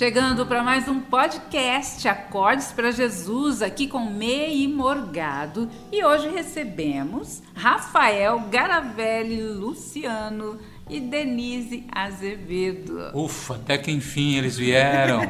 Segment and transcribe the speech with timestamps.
[0.00, 5.68] Chegando para mais um podcast Acordes para Jesus, aqui com Mei Morgado.
[5.92, 10.58] E hoje recebemos Rafael Garavelli Luciano
[10.88, 13.10] e Denise Azevedo.
[13.12, 15.20] Ufa, até que enfim eles vieram.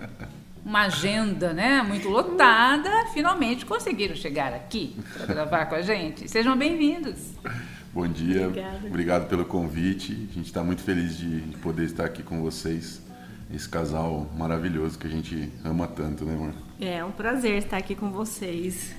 [0.64, 6.26] Uma agenda, né, muito lotada, finalmente conseguiram chegar aqui para gravar com a gente.
[6.30, 7.34] Sejam bem-vindos.
[7.92, 8.86] Bom dia, Obrigada.
[8.86, 10.28] obrigado pelo convite.
[10.30, 13.06] A gente está muito feliz de, de poder estar aqui com vocês
[13.52, 16.52] esse casal maravilhoso que a gente ama tanto, né, amor?
[16.80, 18.94] É um prazer estar aqui com vocês.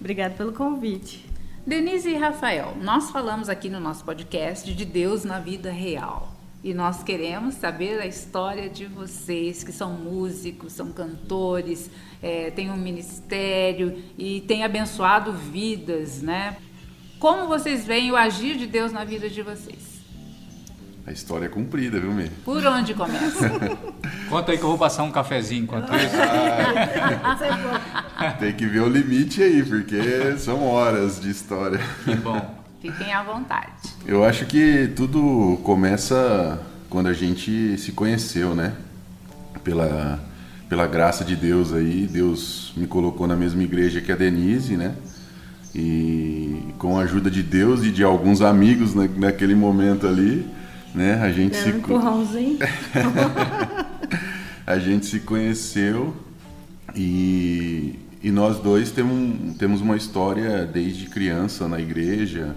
[0.00, 1.24] Obrigada pelo convite.
[1.66, 6.34] Denise e Rafael, nós falamos aqui no nosso podcast de Deus na vida real.
[6.62, 11.90] E nós queremos saber a história de vocês, que são músicos, são cantores,
[12.22, 16.56] é, têm um ministério e têm abençoado vidas, né?
[17.18, 19.93] Como vocês veem o agir de Deus na vida de vocês?
[21.06, 22.28] A história é comprida, viu, Mê?
[22.44, 23.50] Por onde começa?
[24.30, 26.16] Conta aí que eu vou passar um cafezinho enquanto isso.
[28.16, 29.98] Ah, tem que ver o limite aí, porque
[30.38, 31.78] são horas de história.
[32.04, 32.64] Que bom.
[32.80, 33.72] Fiquem à vontade.
[34.06, 38.72] Eu acho que tudo começa quando a gente se conheceu, né?
[39.62, 40.22] Pela,
[40.70, 44.94] pela graça de Deus aí, Deus me colocou na mesma igreja que a Denise, né?
[45.74, 50.46] E com a ajuda de Deus e de alguns amigos na, naquele momento ali,
[50.94, 51.20] né?
[51.20, 52.58] A gente se empurrãozinho.
[54.64, 56.14] a gente se conheceu
[56.94, 62.54] e, e nós dois temos, temos uma história desde criança na igreja,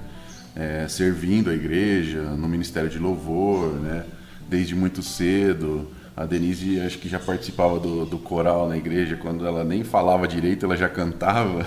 [0.56, 4.06] é, servindo a igreja, no Ministério de Louvor, né?
[4.48, 5.88] Desde muito cedo.
[6.16, 10.28] A Denise acho que já participava do, do coral na igreja, quando ela nem falava
[10.28, 11.66] direito, ela já cantava.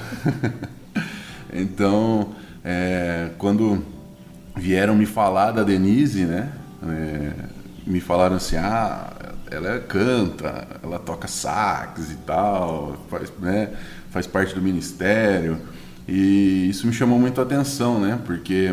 [1.52, 3.84] então, é, quando
[4.56, 6.50] vieram me falar da Denise, né?
[6.82, 7.32] É,
[7.86, 9.12] me falaram assim, ah,
[9.50, 13.70] ela canta, ela toca sax e tal, faz, né,
[14.10, 15.58] faz parte do ministério.
[16.08, 18.18] E isso me chamou muito a atenção, né?
[18.24, 18.72] Porque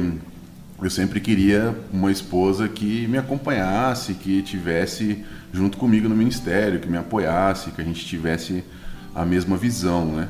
[0.82, 6.88] eu sempre queria uma esposa que me acompanhasse, que tivesse junto comigo no ministério, que
[6.88, 8.64] me apoiasse, que a gente tivesse
[9.14, 10.30] a mesma visão, né?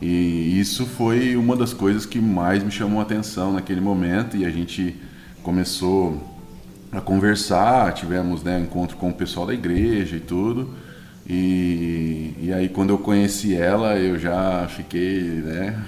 [0.00, 4.44] E isso foi uma das coisas que mais me chamou a atenção naquele momento e
[4.44, 4.94] a gente
[5.42, 6.35] começou
[6.92, 10.74] a conversar, tivemos né, encontro com o pessoal da igreja e tudo.
[11.28, 15.82] E, e aí quando eu conheci ela, eu já fiquei, né?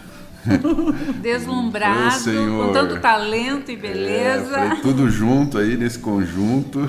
[1.22, 4.56] Deslumbrado, com tanto talento e beleza.
[4.56, 6.88] É, foi tudo junto aí nesse conjunto.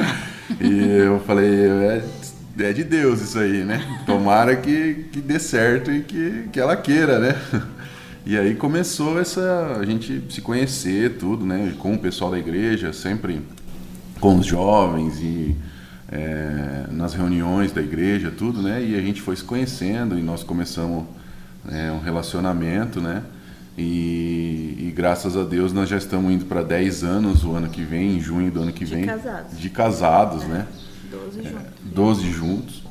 [0.60, 2.04] e eu falei, é,
[2.58, 4.02] é de Deus isso aí, né?
[4.04, 7.36] Tomara que, que dê certo e que, que ela queira, né?
[8.26, 11.72] E aí começou essa a gente se conhecer tudo, né?
[11.78, 13.40] Com o pessoal da igreja, sempre
[14.18, 15.56] com os jovens e
[16.10, 18.84] é, nas reuniões da igreja, tudo, né?
[18.84, 21.04] E a gente foi se conhecendo e nós começamos
[21.64, 23.22] né, um relacionamento, né?
[23.78, 27.82] E, e, graças a Deus nós já estamos indo para 10 anos o ano que
[27.82, 29.04] vem, em junho do ano que de vem.
[29.06, 29.56] Casados.
[29.56, 30.66] De casados, é, né?
[31.12, 31.52] 12 juntos.
[31.52, 32.82] É, 12 juntos.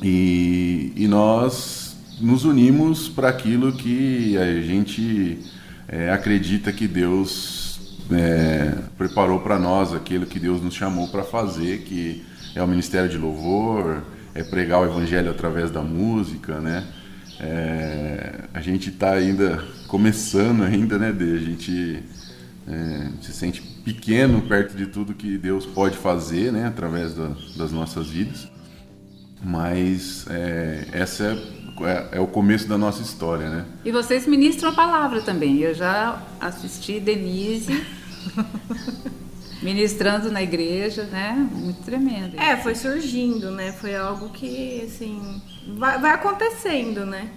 [0.00, 1.81] E, e nós
[2.22, 5.40] nos unimos para aquilo que a gente
[5.88, 11.82] é, acredita que Deus é, preparou para nós, aquilo que Deus nos chamou para fazer,
[11.82, 12.24] que
[12.54, 16.86] é o ministério de louvor, é pregar o evangelho através da música, né?
[17.40, 21.10] É, a gente está ainda começando ainda, né?
[21.10, 22.04] De, a gente
[22.68, 26.66] é, se sente pequeno perto de tudo que Deus pode fazer, né?
[26.66, 28.48] Através da, das nossas vidas.
[29.44, 33.64] Mas é, essa é é, é, o começo da nossa história, né?
[33.84, 35.58] E vocês ministram a palavra também.
[35.58, 37.84] Eu já assisti Denise
[39.62, 41.48] ministrando na igreja, né?
[41.52, 42.38] Muito tremendo.
[42.38, 43.72] É, foi surgindo, né?
[43.72, 45.40] Foi algo que, assim,
[45.76, 47.30] vai, vai acontecendo, né?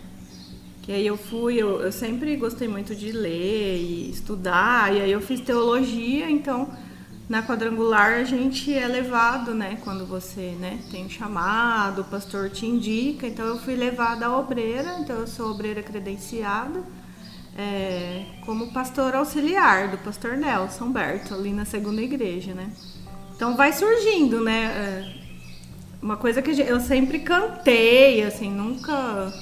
[0.81, 5.11] Que aí eu fui, eu, eu sempre gostei muito de ler e estudar, e aí
[5.11, 6.69] eu fiz teologia, então
[7.28, 12.49] na quadrangular a gente é levado, né, quando você, né, tem um chamado, o pastor
[12.52, 16.84] te indica, então eu fui levada à obreira, então eu sou obreira credenciada,
[17.58, 22.70] é, como pastor auxiliar do pastor Nelson Berto, ali na segunda igreja, né.
[23.35, 25.26] Então vai surgindo, né, é,
[26.02, 29.34] uma coisa que eu sempre cantei, assim, nunca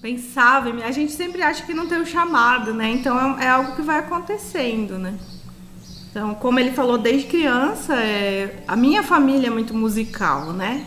[0.00, 3.48] pensava, a gente sempre acha que não tem o um chamado, né, então é, é
[3.50, 5.18] algo que vai acontecendo, né.
[6.18, 10.84] Então, como ele falou desde criança, é, a minha família é muito musical, né?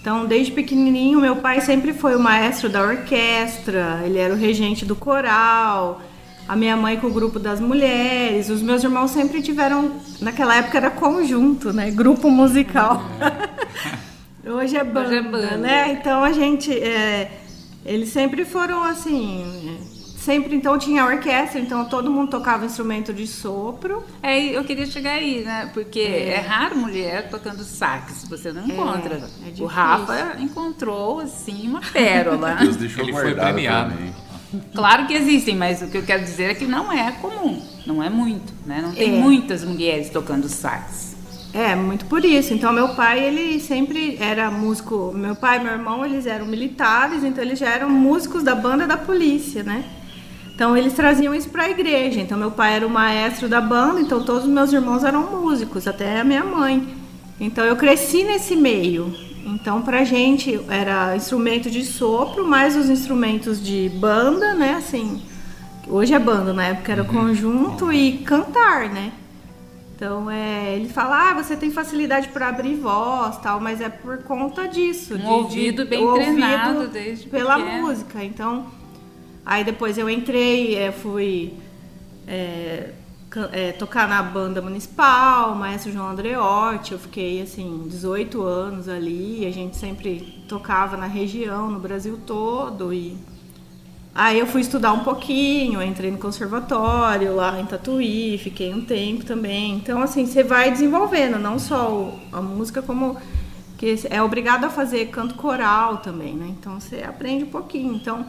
[0.00, 4.86] Então, desde pequenininho, meu pai sempre foi o maestro da orquestra, ele era o regente
[4.86, 6.00] do coral,
[6.48, 9.92] a minha mãe com o grupo das mulheres, os meus irmãos sempre tiveram,
[10.22, 11.90] naquela época era conjunto, né?
[11.90, 13.04] Grupo musical.
[14.42, 15.56] Hoje é banda, Hoje é banda.
[15.58, 15.92] né?
[15.92, 16.72] Então a gente.
[16.72, 17.30] é,
[17.84, 19.76] eles sempre foram assim.
[20.22, 24.04] É, Sempre então tinha orquestra, então todo mundo tocava instrumento de sopro.
[24.22, 25.70] É, eu queria chegar aí, né?
[25.74, 29.14] Porque é, raro mulher tocando sax, você não encontra.
[29.16, 29.66] é o difícil.
[29.66, 32.54] Rafa encontrou, assim, uma pérola.
[32.62, 33.90] Deus deixou Ele foi premiado.
[33.94, 34.14] também.
[34.74, 38.02] claro que existem, mas o que eu quero dizer é que não é comum, não
[38.02, 38.80] é muito, né?
[38.82, 39.20] Não tem É.
[39.20, 41.16] muitas mulheres tocando sax.
[41.54, 42.54] É, muito por isso.
[42.54, 45.12] Então, meu pai, ele sempre era músico.
[45.14, 48.86] Meu pai e meu irmão, eles eram militares, então eles já eram músicos da banda
[48.86, 49.84] da polícia, né?
[50.62, 52.20] Então, eles traziam isso para a igreja.
[52.20, 55.88] Então, meu pai era o maestro da banda, então todos os meus irmãos eram músicos,
[55.88, 56.86] até a minha mãe.
[57.40, 59.12] Então, eu cresci nesse meio.
[59.44, 64.74] Então, pra gente, era instrumento de sopro, mais os instrumentos de banda, né?
[64.74, 65.20] Assim,
[65.88, 69.10] hoje é banda, na época era conjunto e cantar, né?
[69.96, 74.18] Então, é, ele fala, ah, você tem facilidade para abrir voz, tal, mas é por
[74.18, 75.16] conta disso.
[75.16, 77.82] Um ouvido bem o treinado desde pela pequeno.
[77.82, 78.22] música.
[78.24, 78.66] Então,
[79.44, 81.54] aí depois eu entrei, é, fui
[82.26, 82.90] é,
[83.52, 89.50] é, tocar na banda municipal, maestro João Andreotti, eu fiquei, assim, 18 anos ali, a
[89.50, 93.16] gente sempre tocava na região, no Brasil todo, e...
[94.14, 99.24] Aí eu fui estudar um pouquinho, entrei no conservatório lá em Tatuí, fiquei um tempo
[99.24, 99.76] também.
[99.76, 103.16] Então, assim, você vai desenvolvendo, não só a música, como
[103.82, 106.46] que é obrigado a fazer canto coral também, né?
[106.50, 107.94] Então você aprende um pouquinho.
[107.94, 108.24] Então,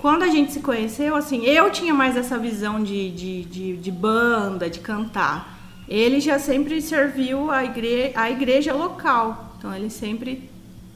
[0.00, 3.90] quando a gente se conheceu, assim, eu tinha mais essa visão de, de, de, de
[3.90, 5.58] banda, de cantar.
[5.88, 9.54] Ele já sempre serviu a, igre a igreja local.
[9.58, 10.48] Então ele sempre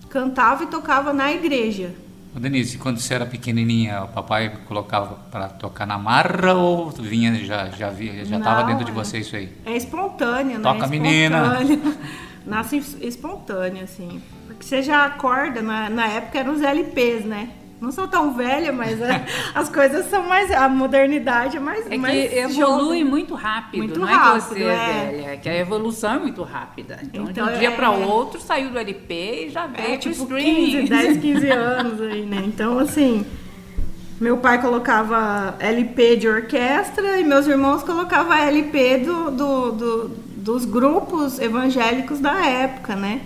[0.09, 1.95] cantava e tocava na igreja.
[2.35, 7.35] Ô, Denise, quando você era pequenininha, o papai colocava para tocar na marra ou vinha
[7.45, 8.95] já já via, já estava dentro de é.
[8.95, 9.53] você isso aí?
[9.67, 10.63] É espontâneo, né?
[10.63, 11.61] Toca, menina.
[11.61, 11.97] Espontâneo.
[12.47, 14.21] Nasce es- espontâneo, assim.
[14.47, 17.51] Porque você já acorda, na, na época eram os LPs, né?
[17.85, 20.51] Não sou tão velha, mas é, as coisas são mais.
[20.51, 21.87] A modernidade é mais.
[21.87, 23.05] É que mais evolui jovem.
[23.05, 25.11] muito rápido, Muito não rápido, é que você é, é.
[25.11, 26.99] velha, é que a evolução é muito rápida.
[27.03, 29.97] Então, Então, de um dia é- para outro saiu do LP e já veio É,
[29.97, 30.71] tipo streaming.
[30.71, 32.43] 15, 10, 15 anos aí, né?
[32.47, 33.27] Então, assim,
[34.21, 40.09] meu pai colocava LP de orquestra e meus irmãos colocavam LP do, do, do-
[40.45, 43.21] dos grupos evangélicos da época, né?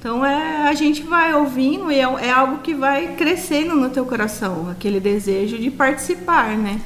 [0.00, 4.06] Então, é, a gente vai ouvindo e é, é algo que vai crescendo no teu
[4.06, 6.80] coração, aquele desejo de participar, né?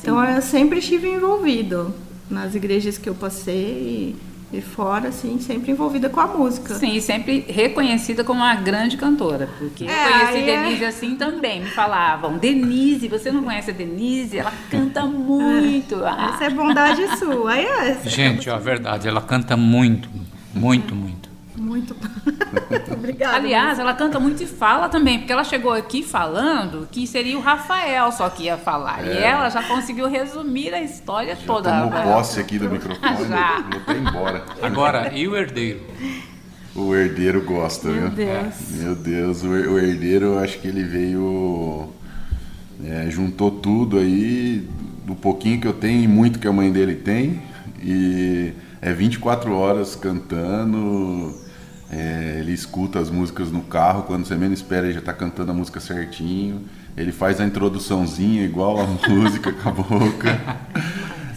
[0.00, 1.94] Então, eu sempre estive envolvido
[2.28, 4.14] nas igrejas que eu passei
[4.52, 6.74] e, e fora, assim, sempre envolvida com a música.
[6.74, 11.16] Sim, sempre reconhecida como uma grande cantora, porque eu É, conheci aí é- Denise assim
[11.16, 14.36] também, me falavam, Denise, você não conhece a Denise?
[14.38, 16.04] Ela canta muito.
[16.04, 17.52] Ah, Essa é bondade sua.
[17.52, 20.10] Aí é Gente, ó, a verdade, ela canta muito,
[20.54, 21.23] muito, muito.
[21.56, 21.94] Muito.
[22.92, 23.36] Obrigada.
[23.36, 27.40] Aliás, ela canta muito e fala também, porque ela chegou aqui falando que seria o
[27.40, 29.04] Rafael só que ia falar.
[29.06, 31.70] E ela já conseguiu resumir a história toda.
[31.70, 33.60] Tomou posse aqui do microfone, Já.
[33.62, 34.44] vou até embora.
[34.62, 35.80] Agora, e o herdeiro?
[36.74, 38.26] O herdeiro gosta, Meu viu?
[38.26, 38.54] Deus.
[38.70, 41.88] Meu Deus, o herdeiro, eu acho que ele veio.
[42.84, 44.68] é, juntou tudo aí,
[45.06, 47.40] do pouquinho que eu tenho e muito que a mãe dele tem.
[47.80, 48.52] E
[48.82, 51.32] é 24 horas cantando.
[51.94, 55.52] É, ele escuta as músicas no carro, quando você menos espera, ele já tá cantando
[55.52, 56.62] a música certinho.
[56.96, 60.40] Ele faz a introduçãozinha igual a música com a boca.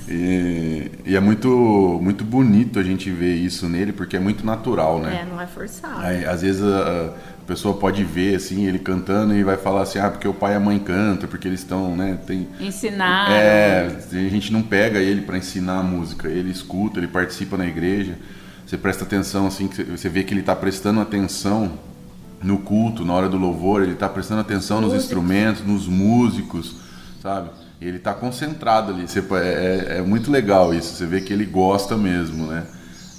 [0.10, 5.00] E, e é muito, muito bonito a gente ver isso nele, porque é muito natural,
[5.00, 5.22] né?
[5.22, 6.00] É, não é forçado.
[6.00, 10.00] Aí, às vezes a, a pessoa pode ver assim ele cantando e vai falar assim,
[10.00, 13.32] ah, porque o pai e a mãe cantam, porque eles estão, né, tem Ensinaram.
[13.34, 17.68] é, a gente não pega ele para ensinar a música, ele escuta, ele participa na
[17.68, 18.16] igreja.
[18.68, 21.72] Você presta atenção assim, que você- vê que ele está prestando atenção
[22.44, 25.06] no culto, na hora do louvor, ele está prestando atenção nos Músicos.
[25.06, 26.76] instrumentos, nos músicos,
[27.24, 27.50] sabe?
[27.82, 29.08] Ele está concentrado ali.
[29.08, 29.24] Você, é,
[29.96, 30.94] é- é muito legal isso.
[30.96, 32.66] Você vê que ele gosta mesmo, né?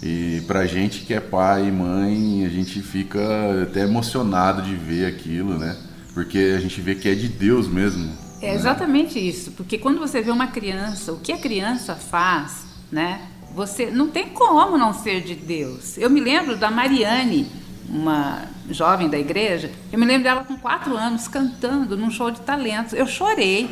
[0.03, 3.19] E pra gente que é pai e mãe, a gente fica
[3.63, 5.77] até emocionado de ver aquilo, né?
[6.13, 8.09] Porque a gente vê que é de Deus mesmo.
[8.41, 13.23] É exatamente isso, porque quando você vê uma criança, o que a criança faz, né?
[13.59, 15.99] Você não tem como não ser de Deus.
[15.99, 17.51] Eu me lembro da Mariane,
[17.89, 22.41] uma jovem da igreja, eu me lembro dela com quatro anos cantando num show de
[22.41, 22.93] talentos.
[22.93, 23.69] Eu chorei,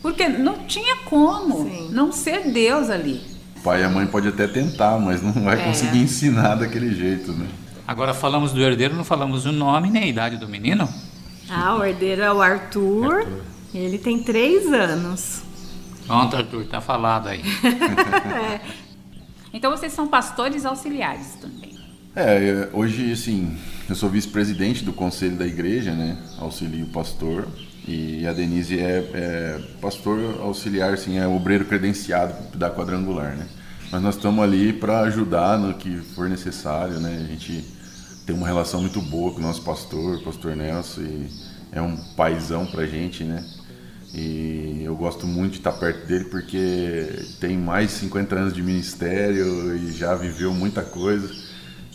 [0.00, 1.90] porque não tinha como Sim.
[1.92, 3.20] não ser Deus ali.
[3.58, 5.64] O pai e a mãe pode até tentar, mas não vai É.
[5.66, 7.46] conseguir ensinar daquele jeito, né?
[7.86, 10.88] Agora falamos do herdeiro, não falamos o nome nem a idade do menino?
[11.50, 13.12] Ah, o herdeiro é o Arthur.
[13.18, 13.42] Arthur.
[13.74, 15.42] Ele tem três anos.
[16.06, 17.42] Pronto, Arthur, tá falado aí.
[19.52, 21.78] Então vocês são pastores auxiliares também.
[22.14, 23.56] É, é, hoje, assim,
[23.88, 26.18] eu sou vice-presidente do conselho da igreja, né?
[26.38, 27.48] Auxilio pastor.
[27.86, 33.48] E a Denise é, é pastor auxiliar, assim, é obreiro credenciado da quadrangular, né?
[33.90, 37.18] Mas nós estamos ali para ajudar no que for necessário, né?
[37.24, 37.64] A gente
[38.26, 41.30] tem uma relação muito boa com o nosso pastor, pastor Nelson, e
[41.72, 43.44] é um paizão pra gente, né?
[44.14, 48.62] E eu gosto muito de estar perto dele porque tem mais de 50 anos de
[48.62, 51.30] ministério e já viveu muita coisa.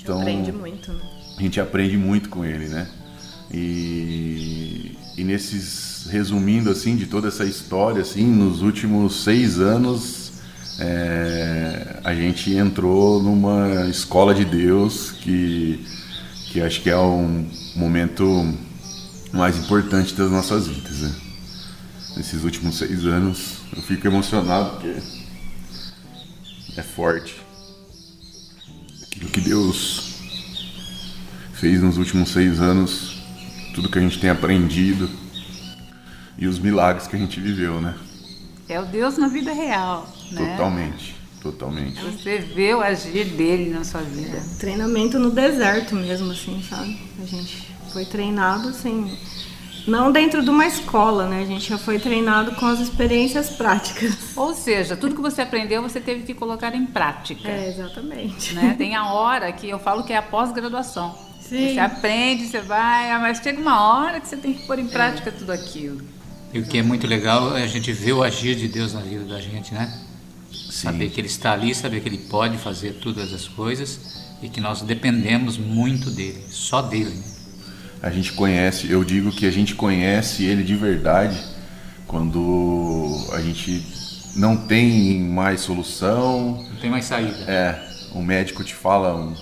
[0.01, 1.01] Então, aprende muito, né?
[1.37, 2.87] A gente aprende muito com ele, né?
[3.53, 10.31] E, e nesses, resumindo assim, de toda essa história, assim, nos últimos seis anos,
[10.79, 15.85] é, a gente entrou numa escola de Deus que,
[16.47, 18.25] que acho que é um momento
[19.31, 21.26] mais importante das nossas vidas, né?
[22.17, 23.59] Nesses últimos seis anos.
[23.75, 24.95] Eu fico emocionado porque
[26.75, 27.39] é forte.
[29.03, 30.15] Aquilo que Deus
[31.53, 33.21] fez nos últimos seis anos,
[33.73, 35.09] tudo que a gente tem aprendido
[36.37, 37.95] e os milagres que a gente viveu, né?
[38.69, 40.51] É o Deus na vida real, né?
[40.51, 42.01] Totalmente, totalmente.
[42.01, 44.37] Você vê o agir dele na sua vida.
[44.37, 46.99] É, treinamento no deserto mesmo, assim, sabe?
[47.21, 49.17] A gente foi treinado assim
[49.87, 51.41] não dentro de uma escola, né?
[51.41, 54.17] A gente já foi treinado com as experiências práticas.
[54.35, 57.47] Ou seja, tudo que você aprendeu você teve que colocar em prática.
[57.47, 58.53] É, exatamente.
[58.53, 58.75] Né?
[58.77, 61.15] Tem a hora que eu falo que é a pós-graduação.
[61.39, 61.73] Sim.
[61.73, 65.29] Você aprende, você vai, mas chega uma hora que você tem que pôr em prática
[65.29, 65.31] é.
[65.31, 66.01] tudo aquilo.
[66.53, 69.01] E o que é muito legal é a gente ver o agir de Deus na
[69.01, 70.01] vida da gente, né?
[70.51, 70.71] Sim.
[70.71, 74.59] Saber que Ele está ali, saber que Ele pode fazer todas as coisas e que
[74.59, 77.11] nós dependemos muito dele, só dele.
[77.11, 77.36] Né?
[78.01, 81.37] A gente conhece, eu digo que a gente conhece ele de verdade
[82.05, 83.83] quando a gente
[84.35, 86.63] não tem mais solução.
[86.69, 87.37] Não tem mais saída.
[87.47, 89.33] É, o médico te fala, um,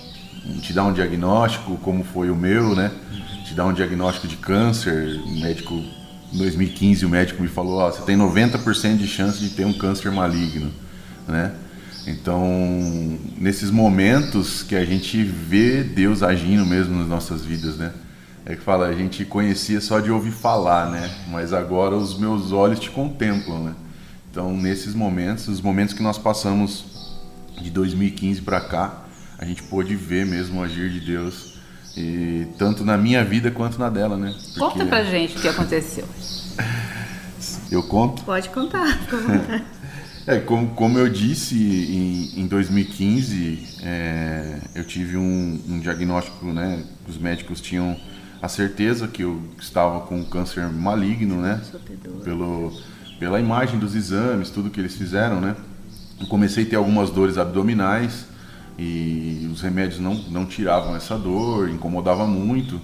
[0.60, 2.92] te dá um diagnóstico, como foi o meu, né?
[3.46, 5.20] Te dá um diagnóstico de câncer.
[5.26, 5.74] O médico,
[6.34, 9.74] em 2015, o médico me falou: ó, você tem 90% de chance de ter um
[9.74, 10.72] câncer maligno,
[11.28, 11.54] né?
[12.08, 17.92] Então, nesses momentos que a gente vê Deus agindo mesmo nas nossas vidas, né?
[18.46, 21.10] É que fala, a gente conhecia só de ouvir falar, né?
[21.30, 23.76] Mas agora os meus olhos te contemplam, né?
[24.30, 26.86] Então, nesses momentos, os momentos que nós passamos
[27.60, 29.06] de 2015 para cá,
[29.40, 31.56] a gente pôde ver mesmo o agir de Deus,
[31.98, 34.36] e tanto na minha vida quanto na dela, né?
[34.54, 34.60] Porque...
[34.60, 36.06] Conta pra gente o que aconteceu.
[37.72, 38.24] Eu conto?
[38.24, 38.86] Pode contar,
[40.28, 46.84] É, como, como eu disse, em, em 2015 é, eu tive um, um diagnóstico, né?
[47.08, 47.96] Os médicos tinham
[48.46, 51.60] a certeza que eu estava com câncer maligno, né?
[52.24, 52.72] Pelo,
[53.20, 55.56] pela imagem dos exames, tudo que eles fizeram, né?
[56.22, 58.28] Eu comecei a ter algumas dores abdominais
[58.78, 62.80] e os remédios não, não tiravam essa dor, incomodava muito.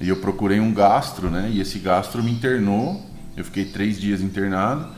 [0.00, 1.50] E eu procurei um gastro, né?
[1.52, 3.00] E esse gastro me internou.
[3.36, 4.88] Eu fiquei três dias internado.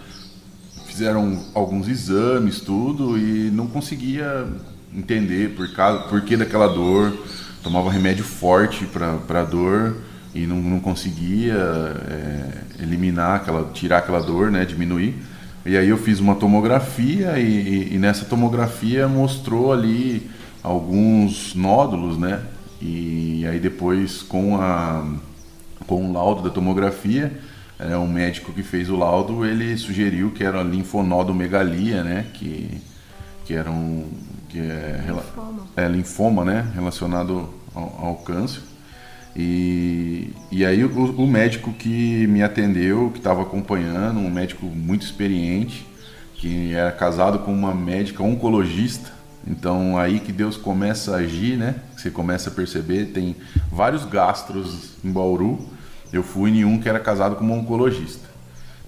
[0.87, 4.49] Fizeram alguns exames, tudo, e não conseguia
[4.95, 7.12] entender por, causa, por que daquela dor
[7.62, 9.97] tomava remédio forte para dor
[10.35, 15.17] e não, não conseguia é, eliminar aquela, tirar aquela dor, né, diminuir.
[15.67, 20.31] E aí eu fiz uma tomografia e, e, nessa tomografia mostrou ali
[20.62, 22.41] alguns nódulos, né?
[22.81, 25.05] E aí depois com a
[25.87, 27.33] com o laudo da tomografia,
[27.79, 32.27] é, um médico que fez o laudo, ele sugeriu que era linfonodomegalia, né?
[32.33, 32.81] Que
[33.45, 34.07] que era um
[34.49, 36.73] que é linfoma, é, linfoma né?
[36.75, 38.62] Relacionado ao, ao câncer.
[39.37, 45.02] E, e aí o, o, médico que me atendeu, que estava acompanhando, um médico muito
[45.02, 45.87] experiente,
[46.35, 49.12] que era casado com uma médica oncologista.
[49.47, 51.76] Então aí que Deus começa a agir, né?
[51.97, 53.37] Você começa a perceber, tem
[53.71, 55.59] vários gastros em Bauru.
[56.12, 58.28] Eu fui em um que era casado com uma oncologista.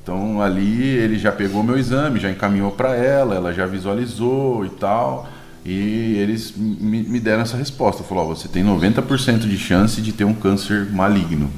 [0.03, 4.71] Então ali ele já pegou meu exame, já encaminhou para ela, ela já visualizou e
[4.71, 5.29] tal.
[5.65, 8.03] E eles me, me deram essa resposta.
[8.03, 11.51] Falou, oh, você tem 90% de chance de ter um câncer maligno.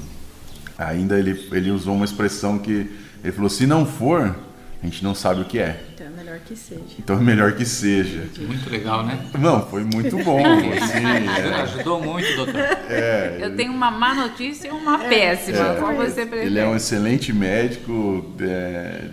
[0.77, 2.91] Ainda ele, ele usou uma expressão que
[3.23, 4.35] ele falou, se não for,
[4.83, 5.81] a gente não sabe o que é.
[5.95, 6.83] Então é melhor que seja.
[6.99, 8.25] Então é melhor que seja.
[8.41, 9.25] Muito legal, né?
[9.39, 10.41] Não, foi muito bom.
[10.75, 11.63] assim, é.
[11.63, 12.61] Ajudou muito, doutor.
[12.89, 15.59] É, Eu tenho uma má notícia e uma é, péssima.
[15.59, 16.47] É, Qual você prefere?
[16.47, 18.35] Ele é um excelente médico.
[18.41, 19.05] É,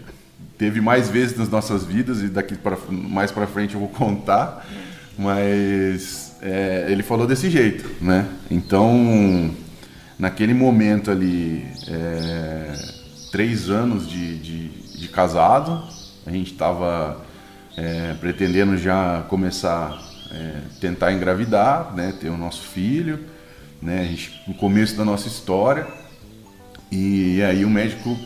[0.60, 4.68] teve mais vezes nas nossas vidas e daqui para mais para frente eu vou contar,
[5.18, 8.28] mas é, ele falou desse jeito, né?
[8.52, 9.52] Então,
[10.20, 12.74] naquele momento ali, é,
[13.32, 14.68] três anos de, de,
[15.00, 15.84] de, casado,
[16.28, 17.26] a gente estava
[17.76, 20.00] é, pretendendo já começar
[20.32, 22.14] é, tentar engravidar, né?
[22.20, 23.20] Ter o nosso filho
[23.82, 24.02] né?
[24.02, 25.88] A gente, no começo da nossa história.
[26.92, 28.18] E aí o médico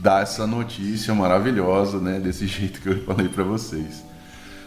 [0.00, 2.18] dá essa notícia maravilhosa, né?
[2.18, 4.04] Desse jeito que eu falei para vocês.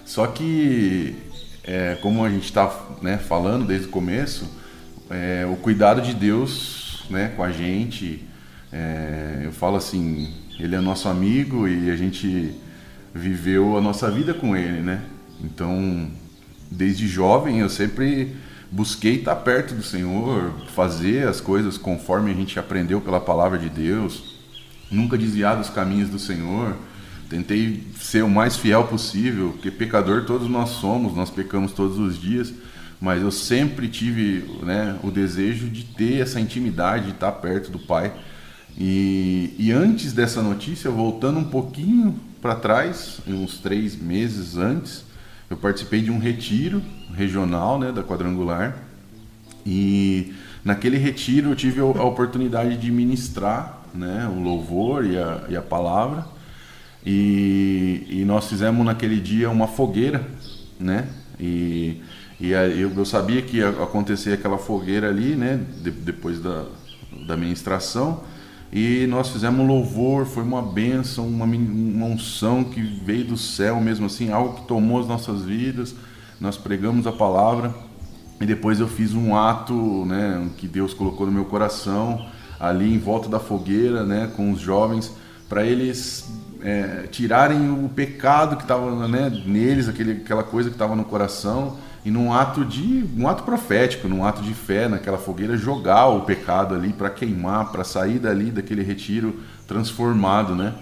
[0.05, 1.15] Só que,
[1.63, 4.50] é, como a gente está né, falando desde o começo,
[5.09, 8.25] é, o cuidado de Deus né, com a gente,
[8.71, 12.55] é, eu falo assim, ele é nosso amigo e a gente
[13.13, 15.01] viveu a nossa vida com ele, né?
[15.43, 16.09] Então,
[16.69, 18.35] desde jovem eu sempre
[18.71, 23.69] busquei estar perto do Senhor, fazer as coisas conforme a gente aprendeu pela palavra de
[23.69, 24.40] Deus,
[24.91, 26.75] nunca desviar dos caminhos do Senhor.
[27.29, 32.19] Tentei ser o mais fiel possível, porque pecador todos nós somos, nós pecamos todos os
[32.19, 32.53] dias,
[33.00, 37.79] mas eu sempre tive né, o desejo de ter essa intimidade, de estar perto do
[37.79, 38.12] Pai.
[38.77, 45.05] E, e antes dessa notícia, voltando um pouquinho para trás, uns três meses antes,
[45.50, 46.81] eu participei de um retiro
[47.15, 48.77] regional né, da Quadrangular
[49.65, 50.33] e
[50.63, 55.62] naquele retiro eu tive a oportunidade de ministrar né, o louvor e a, e a
[55.62, 56.25] palavra
[57.05, 60.27] e, e, nós fizemos naquele dia uma fogueira,
[60.79, 61.07] né?
[61.39, 62.00] E,
[62.39, 65.60] e eu, eu sabia que ia acontecer aquela fogueira ali, né?
[65.81, 66.65] De, depois da,
[67.25, 68.24] da ministração
[68.71, 74.05] e nós fizemos louvor, foi uma bênção, uma, uma unção que veio do céu mesmo
[74.05, 75.93] assim, algo que tomou as nossas vidas.
[76.39, 77.75] Nós pregamos a palavra
[78.39, 82.25] e depois eu fiz um ato, né, que Deus colocou no meu coração,
[82.62, 85.12] ali em volta da fogueira, né, com os jovens,
[85.50, 90.96] para eles é, tirarem o pecado que estava né, neles, aquele, aquela coisa que estava
[90.96, 95.58] no coração e num ato de um ato profético, num ato de fé naquela fogueira
[95.58, 100.74] jogar o pecado ali para queimar, para sair dali daquele retiro transformado, né?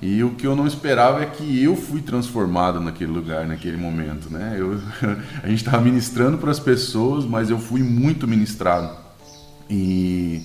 [0.00, 4.28] E o que eu não esperava é que eu fui transformado naquele lugar, naquele momento,
[4.28, 4.56] né?
[4.58, 4.80] Eu,
[5.42, 8.96] a gente estava ministrando para as pessoas, mas eu fui muito ministrado.
[9.70, 10.42] E,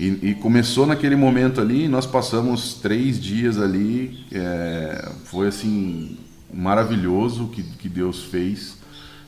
[0.00, 6.16] e, e, começou naquele momento ali, nós passamos três dias ali, é, foi assim
[6.52, 8.78] maravilhoso o que, que Deus fez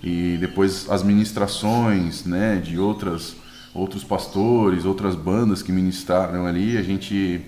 [0.02, 3.36] e depois as ministrações né, de outras,
[3.74, 7.42] outros pastores, outras bandas que ministraram ali, a gente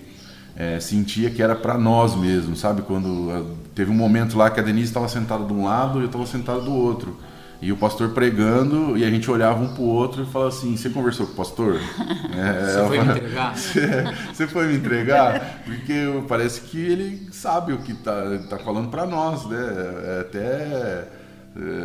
[0.55, 2.83] é, sentia que era para nós mesmo, sabe?
[2.83, 6.03] Quando ah, teve um momento lá que a Denise estava sentada de um lado e
[6.03, 7.17] eu estava sentado do outro.
[7.61, 10.75] E o pastor pregando, e a gente olhava um para o outro e falava assim:
[10.75, 11.79] Você conversou com o pastor?
[12.35, 13.55] É, você foi me entregar?
[14.33, 15.61] Você, foi me entregar?
[15.63, 19.57] Porque parece que ele sabe o que está tá falando para nós, né?
[19.57, 21.07] É até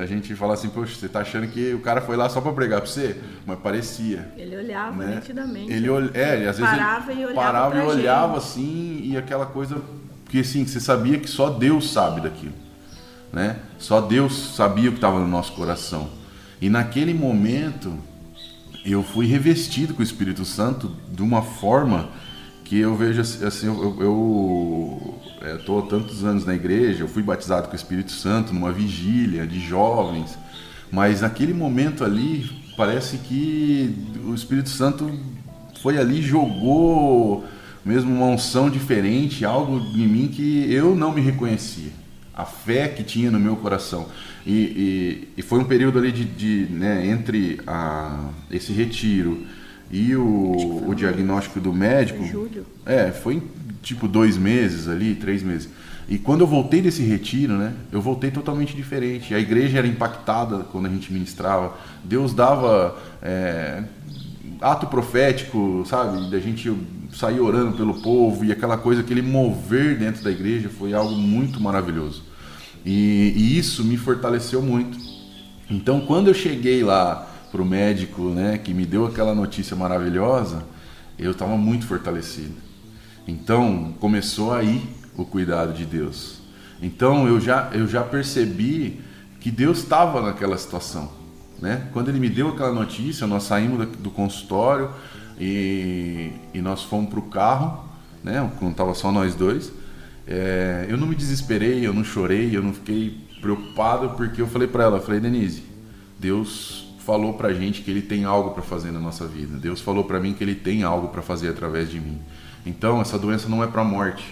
[0.00, 2.52] a gente fala assim, poxa, você tá achando que o cara foi lá só para
[2.52, 3.16] pregar para você?
[3.46, 4.28] Mas parecia.
[4.37, 5.14] Ele olhava né?
[5.16, 5.72] nitidamente.
[5.72, 6.11] Ele ol...
[6.12, 9.80] é, ele, às vezes parava e olhava, parava e olhava assim, e aquela coisa
[10.28, 12.52] que assim, você sabia que só Deus sabe daquilo.
[13.33, 13.57] Né?
[13.79, 16.11] Só Deus sabia o que estava no nosso coração.
[16.61, 17.97] E naquele momento
[18.85, 22.11] eu fui revestido com o Espírito Santo de uma forma
[22.64, 25.21] que eu vejo assim, eu, eu
[25.59, 29.47] estou é, tantos anos na igreja, eu fui batizado com o Espírito Santo numa vigília
[29.47, 30.38] de jovens,
[30.90, 35.11] mas naquele momento ali parece que o Espírito Santo
[35.83, 37.45] foi ali jogou
[37.85, 41.90] mesmo uma unção diferente, algo em mim que eu não me reconhecia,
[42.40, 44.09] a fé que tinha no meu coração
[44.46, 49.44] e, e, e foi um período ali de, de né, entre a, esse retiro
[49.90, 52.24] e o, o diagnóstico do médico.
[52.24, 52.64] Julho.
[52.87, 53.42] É, foi
[53.83, 55.68] tipo dois meses ali, três meses.
[56.09, 59.35] E quando eu voltei desse retiro, né, eu voltei totalmente diferente.
[59.35, 61.76] A igreja era impactada quando a gente ministrava.
[62.03, 63.85] Deus dava é,
[64.61, 66.31] ato profético, sabe?
[66.31, 66.72] Da gente
[67.12, 71.61] sair orando pelo povo e aquela coisa, aquele mover dentro da igreja foi algo muito
[71.61, 72.30] maravilhoso.
[72.85, 74.99] E, e isso me fortaleceu muito.
[75.71, 80.64] Então, quando eu cheguei lá para o médico, né, que me deu aquela notícia maravilhosa,
[81.19, 82.55] eu estava muito fortalecido.
[83.27, 84.83] Então começou aí
[85.16, 86.40] o cuidado de Deus.
[86.83, 89.01] Então eu já eu já percebi
[89.38, 91.11] que Deus estava naquela situação,
[91.61, 91.88] né?
[91.93, 94.90] Quando Ele me deu aquela notícia, nós saímos do consultório
[95.38, 97.85] e, e nós fomos para o carro,
[98.25, 98.51] né?
[98.59, 99.73] Quando estava só nós dois.
[100.26, 104.68] É, eu não me desesperei, eu não chorei, eu não fiquei preocupado porque eu falei
[104.68, 105.62] para ela, falei Denise,
[106.18, 109.59] Deus falou para a gente que Ele tem algo para fazer na nossa vida.
[109.59, 112.20] Deus falou para mim que Ele tem algo para fazer através de mim.
[112.64, 114.24] Então, essa doença não é para morte.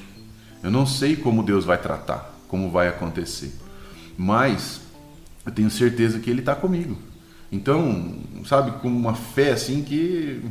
[0.63, 3.53] Eu não sei como Deus vai tratar, como vai acontecer,
[4.17, 4.81] mas
[5.47, 6.97] eu tenho certeza que Ele está comigo.
[7.51, 10.43] Então, sabe, com uma fé assim que.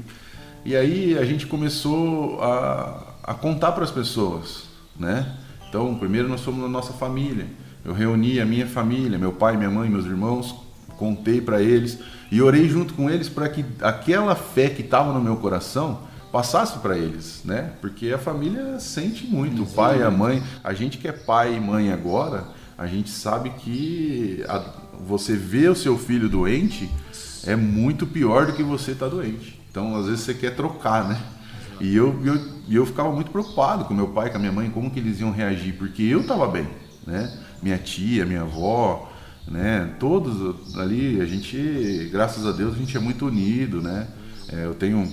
[0.65, 4.66] E aí a gente começou a, a contar para as pessoas,
[4.99, 5.37] né?
[5.69, 7.45] Então, primeiro nós fomos na nossa família.
[7.83, 10.55] Eu reuni a minha família, meu pai, minha mãe, meus irmãos,
[10.97, 11.99] contei para eles
[12.31, 16.79] e orei junto com eles para que aquela fé que estava no meu coração passasse
[16.79, 17.71] para eles, né?
[17.79, 21.59] Porque a família sente muito, o pai, a mãe, a gente que é pai e
[21.59, 22.45] mãe agora,
[22.77, 24.63] a gente sabe que a,
[24.99, 26.89] você vê o seu filho doente
[27.45, 29.59] é muito pior do que você tá doente.
[29.71, 31.21] Então, às vezes você quer trocar, né?
[31.79, 34.91] E eu, eu, eu ficava muito preocupado com meu pai, com a minha mãe, como
[34.91, 36.67] que eles iam reagir, porque eu estava bem,
[37.05, 37.31] né?
[37.61, 39.11] Minha tia, minha avó,
[39.47, 39.93] né?
[39.99, 44.07] Todos ali, a gente, graças a Deus, a gente é muito unido, né?
[44.51, 45.11] É, eu tenho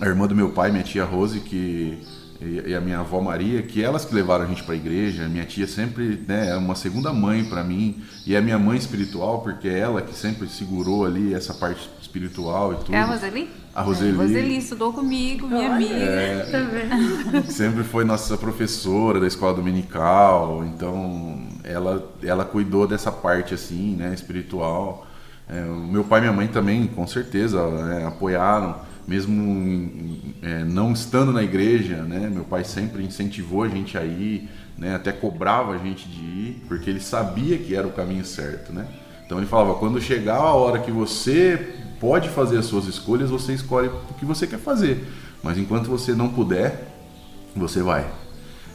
[0.00, 1.98] a irmã do meu pai, minha tia Rose, que
[2.66, 5.28] e a minha avó Maria, que elas que levaram a gente para a igreja.
[5.28, 9.40] Minha tia sempre né, é uma segunda mãe para mim e é minha mãe espiritual
[9.40, 12.94] porque é ela que sempre segurou ali essa parte espiritual e tudo.
[12.94, 13.48] É a Roseli?
[13.74, 14.10] A Roseli.
[14.10, 15.94] É, Roseli estudou comigo, minha Olha, amiga.
[15.94, 16.46] É,
[17.42, 23.96] tá sempre foi nossa professora da escola dominical, então ela ela cuidou dessa parte assim,
[23.96, 25.06] né, espiritual.
[25.48, 30.92] É, o meu pai e minha mãe também, com certeza, né, apoiaram mesmo é, não
[30.92, 35.72] estando na igreja, né, meu pai sempre incentivou a gente a ir, né, até cobrava
[35.72, 38.86] a gente de ir, porque ele sabia que era o caminho certo, né?
[39.26, 43.52] Então ele falava, quando chegar a hora que você pode fazer as suas escolhas, você
[43.52, 45.06] escolhe o que você quer fazer,
[45.42, 46.88] mas enquanto você não puder,
[47.54, 48.06] você vai.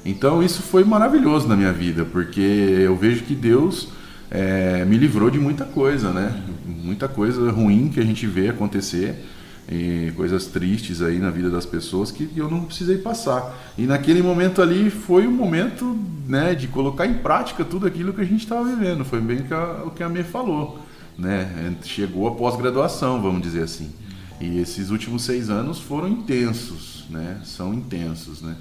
[0.05, 3.89] Então isso foi maravilhoso na minha vida, porque eu vejo que Deus
[4.31, 6.41] é, me livrou de muita coisa, né?
[6.65, 9.25] Muita coisa ruim que a gente vê acontecer
[9.69, 13.53] e coisas tristes aí na vida das pessoas que eu não precisei passar.
[13.77, 18.21] E naquele momento ali foi o momento né, de colocar em prática tudo aquilo que
[18.21, 19.03] a gente estava vivendo.
[19.03, 19.39] Foi bem
[19.85, 20.79] o que a Mê falou.
[21.17, 21.75] Né?
[21.83, 23.91] Chegou a pós-graduação, vamos dizer assim.
[24.39, 27.41] E esses últimos seis anos foram intensos, né?
[27.43, 28.55] São intensos, né?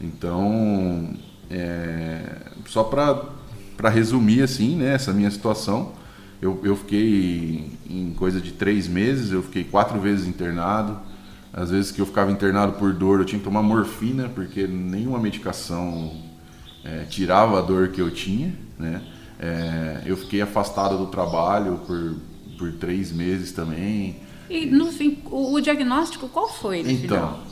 [0.00, 1.12] Então,
[1.50, 2.22] é,
[2.66, 5.92] só para resumir assim, né, essa minha situação,
[6.42, 10.98] eu, eu fiquei em coisa de três meses, eu fiquei quatro vezes internado.
[11.52, 15.20] Às vezes que eu ficava internado por dor, eu tinha que tomar morfina, porque nenhuma
[15.20, 16.20] medicação
[16.82, 18.52] é, tirava a dor que eu tinha.
[18.76, 19.00] Né?
[19.38, 22.16] É, eu fiquei afastado do trabalho por,
[22.58, 24.16] por três meses também.
[24.50, 26.80] E no fim, o, o diagnóstico qual foi?
[26.80, 27.46] Então, final?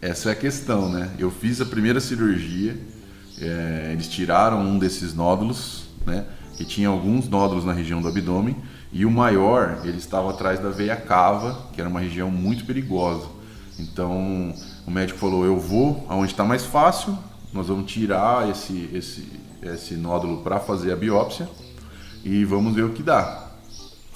[0.00, 1.10] essa é a questão, né?
[1.18, 2.78] Eu fiz a primeira cirurgia,
[3.38, 6.24] é, eles tiraram um desses nódulos, né?
[6.56, 8.56] Que tinha alguns nódulos na região do abdômen
[8.92, 13.26] e o maior ele estava atrás da veia cava, que era uma região muito perigosa.
[13.78, 14.54] Então
[14.86, 17.16] o médico falou: eu vou aonde está mais fácil,
[17.52, 21.48] nós vamos tirar esse esse esse nódulo para fazer a biópsia
[22.24, 23.50] e vamos ver o que dá.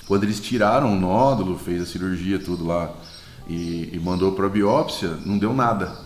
[0.07, 2.92] Quando eles tiraram o nódulo, fez a cirurgia tudo lá
[3.49, 5.96] e, e mandou para a biópsia, não deu nada.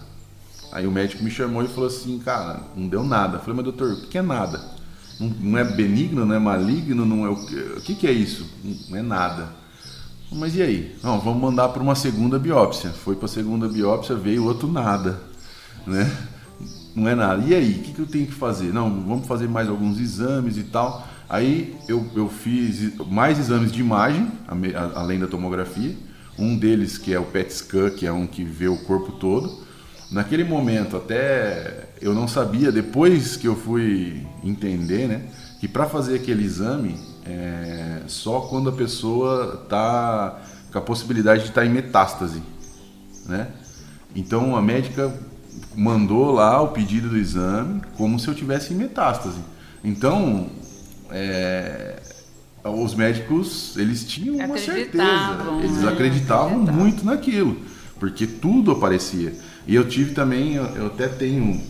[0.72, 3.36] Aí o médico me chamou e falou assim, cara, não deu nada.
[3.36, 4.79] Eu falei, mas doutor, o que é nada?
[5.20, 8.46] Não é benigno, não é maligno, não é o que, o que, que é isso?
[8.88, 9.48] Não é nada.
[10.32, 10.96] Mas e aí?
[11.02, 12.90] Não, vamos mandar para uma segunda biópsia.
[12.90, 15.20] Foi para a segunda biópsia, veio outro nada,
[15.86, 16.10] né?
[16.94, 17.44] Não é nada.
[17.44, 18.72] E aí, o que, que eu tenho que fazer?
[18.72, 21.06] Não, vamos fazer mais alguns exames e tal.
[21.28, 24.28] Aí eu, eu fiz mais exames de imagem,
[24.94, 25.94] além da tomografia.
[26.38, 29.59] Um deles que é o PET scan, que é um que vê o corpo todo.
[30.10, 35.22] Naquele momento, até eu não sabia, depois que eu fui entender, né,
[35.60, 40.40] que para fazer aquele exame, é só quando a pessoa está
[40.72, 42.42] com a possibilidade de estar tá em metástase,
[43.26, 43.48] né?
[44.14, 45.12] Então a médica
[45.76, 49.38] mandou lá o pedido do exame como se eu tivesse em metástase.
[49.84, 50.48] Então,
[51.10, 52.00] é,
[52.64, 55.04] os médicos eles tinham uma certeza,
[55.62, 55.92] eles né?
[55.92, 57.60] acreditavam muito naquilo,
[57.98, 59.34] porque tudo aparecia.
[59.70, 61.62] E eu tive também, eu até tenho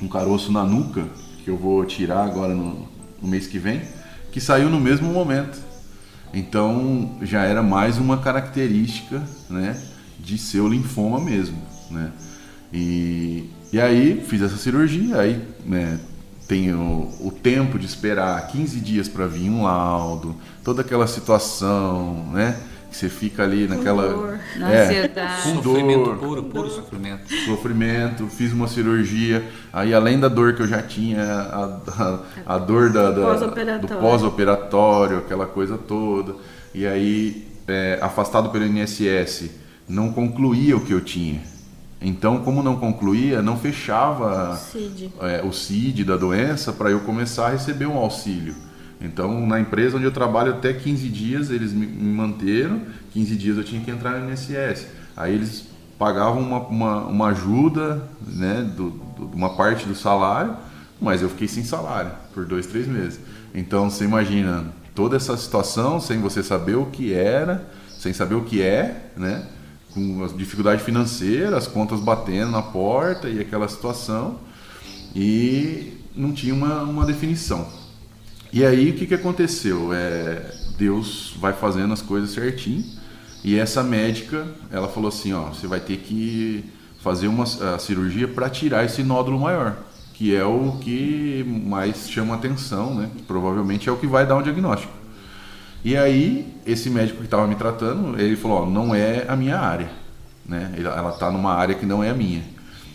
[0.00, 1.04] um caroço na nuca,
[1.44, 2.88] que eu vou tirar agora no,
[3.20, 3.82] no mês que vem,
[4.32, 5.58] que saiu no mesmo momento.
[6.32, 9.78] Então já era mais uma característica né,
[10.18, 11.58] de ser o linfoma mesmo.
[11.90, 12.12] Né?
[12.72, 16.00] E, e aí fiz essa cirurgia, aí né,
[16.48, 22.24] tem o, o, tempo de esperar 15 dias para vir um laudo, toda aquela situação,
[22.32, 22.58] né?
[22.94, 24.04] Que você fica ali naquela.
[24.04, 24.38] Com dor.
[24.56, 25.42] Na é, ansiedade.
[25.42, 27.34] Com sofrimento puro, puro sofrimento.
[27.44, 31.80] Sofrimento, fiz uma cirurgia, aí além da dor que eu já tinha, a,
[32.46, 36.36] a, a dor da, da do pós-operatório, aquela coisa toda.
[36.72, 39.50] E aí, é, afastado pelo INSS,
[39.88, 41.42] não concluía o que eu tinha.
[42.00, 45.10] Então, como não concluía, não fechava CID.
[45.20, 48.54] É, o CID da doença para eu começar a receber um auxílio.
[49.00, 52.80] Então, na empresa onde eu trabalho, até 15 dias eles me manteram,
[53.12, 54.86] 15 dias eu tinha que entrar no INSS.
[55.16, 55.66] Aí eles
[55.98, 60.56] pagavam uma, uma, uma ajuda, né, do, do, uma parte do salário,
[61.00, 63.20] mas eu fiquei sem salário por dois, três meses.
[63.54, 68.42] Então, você imagina, toda essa situação sem você saber o que era, sem saber o
[68.42, 69.46] que é, né?
[69.92, 74.40] Com as dificuldades financeiras, as contas batendo na porta e aquela situação.
[75.14, 77.68] E não tinha uma, uma definição.
[78.54, 79.92] E aí o que, que aconteceu?
[79.92, 80.40] É,
[80.78, 82.84] Deus vai fazendo as coisas certinho.
[83.42, 86.64] E essa médica, ela falou assim, ó, você vai ter que
[87.00, 87.46] fazer uma
[87.80, 89.76] cirurgia para tirar esse nódulo maior,
[90.12, 93.10] que é o que mais chama atenção, né?
[93.26, 94.92] Provavelmente é o que vai dar um diagnóstico.
[95.84, 99.58] E aí, esse médico que estava me tratando, ele falou, ó, não é a minha
[99.58, 99.90] área,
[100.46, 100.72] né?
[100.78, 102.44] Ela está numa área que não é a minha.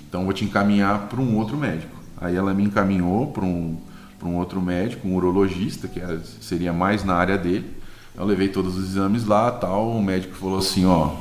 [0.07, 1.99] Então, vou te encaminhar para um outro médico.
[2.15, 3.77] Aí ela me encaminhou para um,
[4.27, 6.01] um outro médico, um urologista, que
[6.41, 7.77] seria mais na área dele.
[8.17, 9.91] Eu levei todos os exames lá, tal.
[9.91, 11.11] O médico falou assim, ó,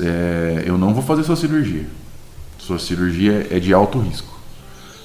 [0.00, 1.86] é, eu não vou fazer sua cirurgia.
[2.58, 4.38] Sua cirurgia é de alto risco,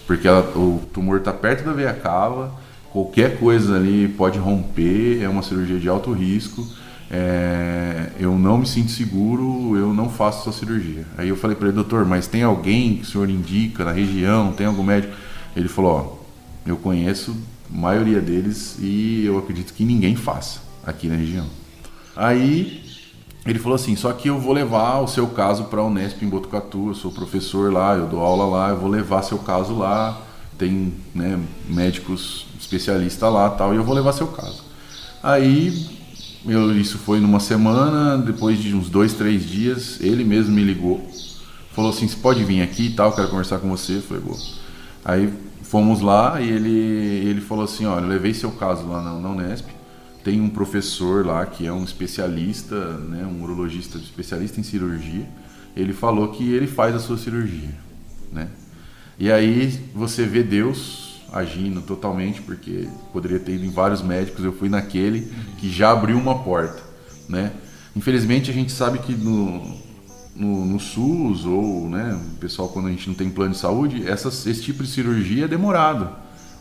[0.08, 2.54] porque ela, o tumor está perto da veia cava.
[2.92, 5.22] Qualquer coisa ali pode romper.
[5.22, 6.66] É uma cirurgia de alto risco.
[7.12, 11.06] É, eu não me sinto seguro, eu não faço sua cirurgia.
[11.18, 14.52] Aí eu falei para ele, doutor, mas tem alguém que o senhor indica na região,
[14.52, 15.14] tem algum médico?
[15.56, 16.19] Ele falou, ó,
[16.70, 17.36] eu conheço
[17.72, 21.46] a maioria deles e eu acredito que ninguém faça aqui na região.
[22.16, 22.84] Aí
[23.46, 26.30] ele falou assim, só que eu vou levar o seu caso para a Unesp em
[26.30, 30.22] Botucatu, eu sou professor lá, eu dou aula lá, eu vou levar seu caso lá,
[30.58, 34.64] tem né, médicos especialistas lá tal, e eu vou levar seu caso.
[35.24, 35.88] Aí
[36.46, 41.10] eu, isso foi numa semana, depois de uns dois, três dias, ele mesmo me ligou.
[41.72, 43.98] Falou assim, você pode vir aqui e tal, quero conversar com você.
[43.98, 44.38] Eu falei, boa.
[45.04, 45.34] Aí
[45.70, 49.68] fomos lá e ele, ele falou assim, olha, levei seu caso lá na, na Unesp.
[50.24, 55.28] Tem um professor lá que é um especialista, né, um urologista especialista em cirurgia.
[55.76, 57.70] Ele falou que ele faz a sua cirurgia,
[58.32, 58.50] né?
[59.20, 64.52] E aí você vê Deus agindo totalmente, porque poderia ter ido em vários médicos, eu
[64.52, 66.82] fui naquele que já abriu uma porta,
[67.28, 67.52] né?
[67.96, 69.78] Infelizmente a gente sabe que no,
[70.40, 74.48] no, no SUS ou, né, pessoal quando a gente não tem plano de saúde, essas,
[74.48, 76.10] esse tipo de cirurgia é demorado,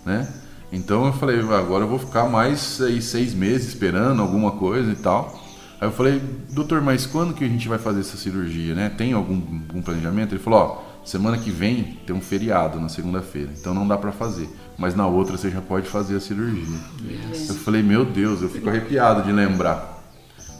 [0.04, 0.28] né?
[0.70, 4.96] Então eu falei, agora eu vou ficar mais aí, seis meses esperando alguma coisa e
[4.96, 5.42] tal.
[5.80, 8.90] Aí eu falei, doutor, mas quando que a gente vai fazer essa cirurgia, né?
[8.90, 10.34] Tem algum, algum planejamento?
[10.34, 14.12] Ele falou, ó, Semana que vem tem um feriado na segunda-feira, então não dá para
[14.12, 14.46] fazer.
[14.76, 16.66] Mas na outra você já pode fazer a cirurgia.
[17.02, 17.48] Yes.
[17.48, 20.04] Eu falei, meu Deus, eu fico arrepiado de lembrar.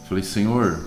[0.07, 0.79] falei, Senhor,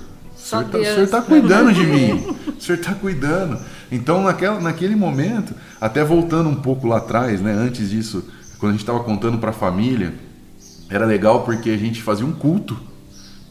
[0.42, 2.36] o senhor, tá, o senhor tá cuidando de mim.
[2.58, 3.58] O senhor tá cuidando.
[3.90, 8.24] Então, naquela, naquele momento, até voltando um pouco lá atrás, né, antes disso,
[8.58, 10.14] quando a gente estava contando para a família,
[10.90, 12.76] era legal porque a gente fazia um culto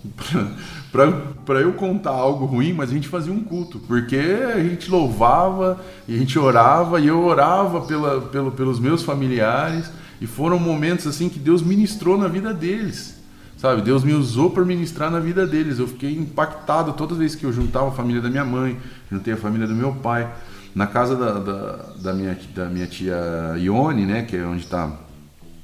[0.92, 5.80] para eu contar algo ruim, mas a gente fazia um culto, porque a gente louvava
[6.08, 11.08] e a gente orava e eu orava pela, pelo, pelos meus familiares e foram momentos
[11.08, 13.21] assim que Deus ministrou na vida deles,
[13.62, 13.84] sabe?
[13.84, 15.78] Deus me usou para ministrar na vida deles.
[15.78, 18.76] Eu fiquei impactado todas as vezes que eu juntava a família da minha mãe,
[19.10, 20.34] juntei a família do meu pai.
[20.74, 23.16] Na casa da, da, da minha, da minha tia
[23.60, 24.92] Ione, né, que é onde está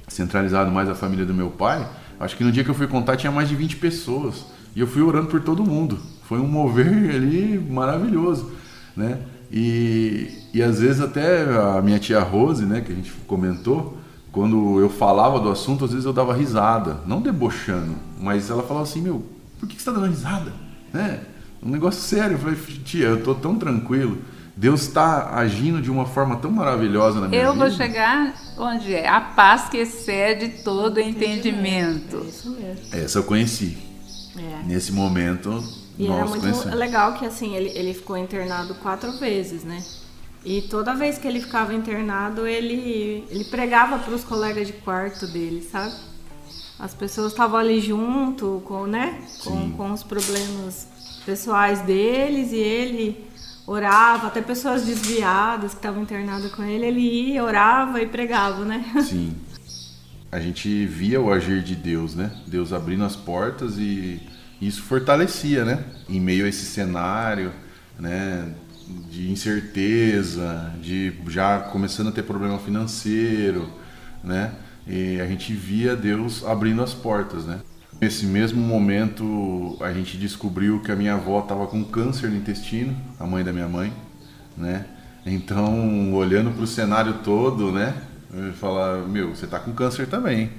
[0.08, 1.88] centralizado mais a família do meu pai,
[2.20, 4.46] acho que no dia que eu fui contar tinha mais de 20 pessoas.
[4.76, 5.98] E eu fui orando por todo mundo.
[6.28, 8.52] Foi um mover ali maravilhoso,
[8.96, 9.18] né?
[9.52, 13.98] E, e às vezes até a minha tia Rose, né, que a gente comentou,
[14.38, 18.84] quando eu falava do assunto, às vezes eu dava risada, não debochando, mas ela falava
[18.84, 19.26] assim, meu,
[19.60, 20.54] por que você está dando risada?
[20.93, 21.21] Né?
[21.63, 22.34] Um negócio sério.
[22.34, 24.19] Eu falei, tia, eu tô tão tranquilo.
[24.56, 27.65] Deus está agindo de uma forma tão maravilhosa na minha eu vida.
[27.65, 32.17] Eu vou chegar onde é a paz que excede todo entendimento.
[32.17, 32.86] É isso mesmo.
[32.91, 33.76] Essa eu conheci.
[34.38, 34.67] É.
[34.67, 35.63] Nesse momento,
[35.97, 36.78] e era muito conhecemos.
[36.78, 39.84] legal que assim ele, ele ficou internado quatro vezes, né?
[40.48, 45.28] E toda vez que ele ficava internado, ele, ele pregava para os colegas de quarto
[45.28, 45.94] dele, sabe?
[46.80, 49.22] As pessoas estavam ali junto, com, né?
[49.44, 50.88] Com, com os problemas
[51.26, 53.28] pessoais deles e ele
[53.66, 58.86] orava, até pessoas desviadas que estavam internadas com ele, ele ia, orava e pregava, né?
[59.04, 59.36] Sim
[60.32, 62.32] a gente via o agir de Deus, né?
[62.46, 64.22] Deus abrindo as portas e
[64.62, 65.84] isso fortalecia, né?
[66.10, 67.52] Em meio a esse cenário,
[67.98, 68.54] né?
[69.10, 73.69] De incerteza, de já começando a ter problema financeiro,
[74.23, 74.54] né?
[74.88, 77.60] E a gente via Deus abrindo as portas, né?
[78.00, 82.95] Nesse mesmo momento, a gente descobriu que a minha avó estava com câncer no intestino,
[83.19, 83.91] a mãe da minha mãe,
[84.56, 84.86] né?
[85.26, 87.93] Então, olhando para o cenário todo, né?
[88.60, 90.52] Falar, meu, você tá com câncer também,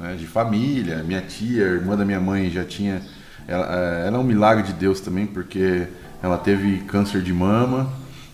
[0.00, 0.16] né?
[0.16, 3.02] De família, minha tia, irmã da minha mãe já tinha,
[3.46, 5.86] ela, eh, ela é um milagre de Deus também, porque
[6.26, 7.88] ela teve câncer de mama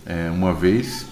[0.05, 1.05] é, uma vez,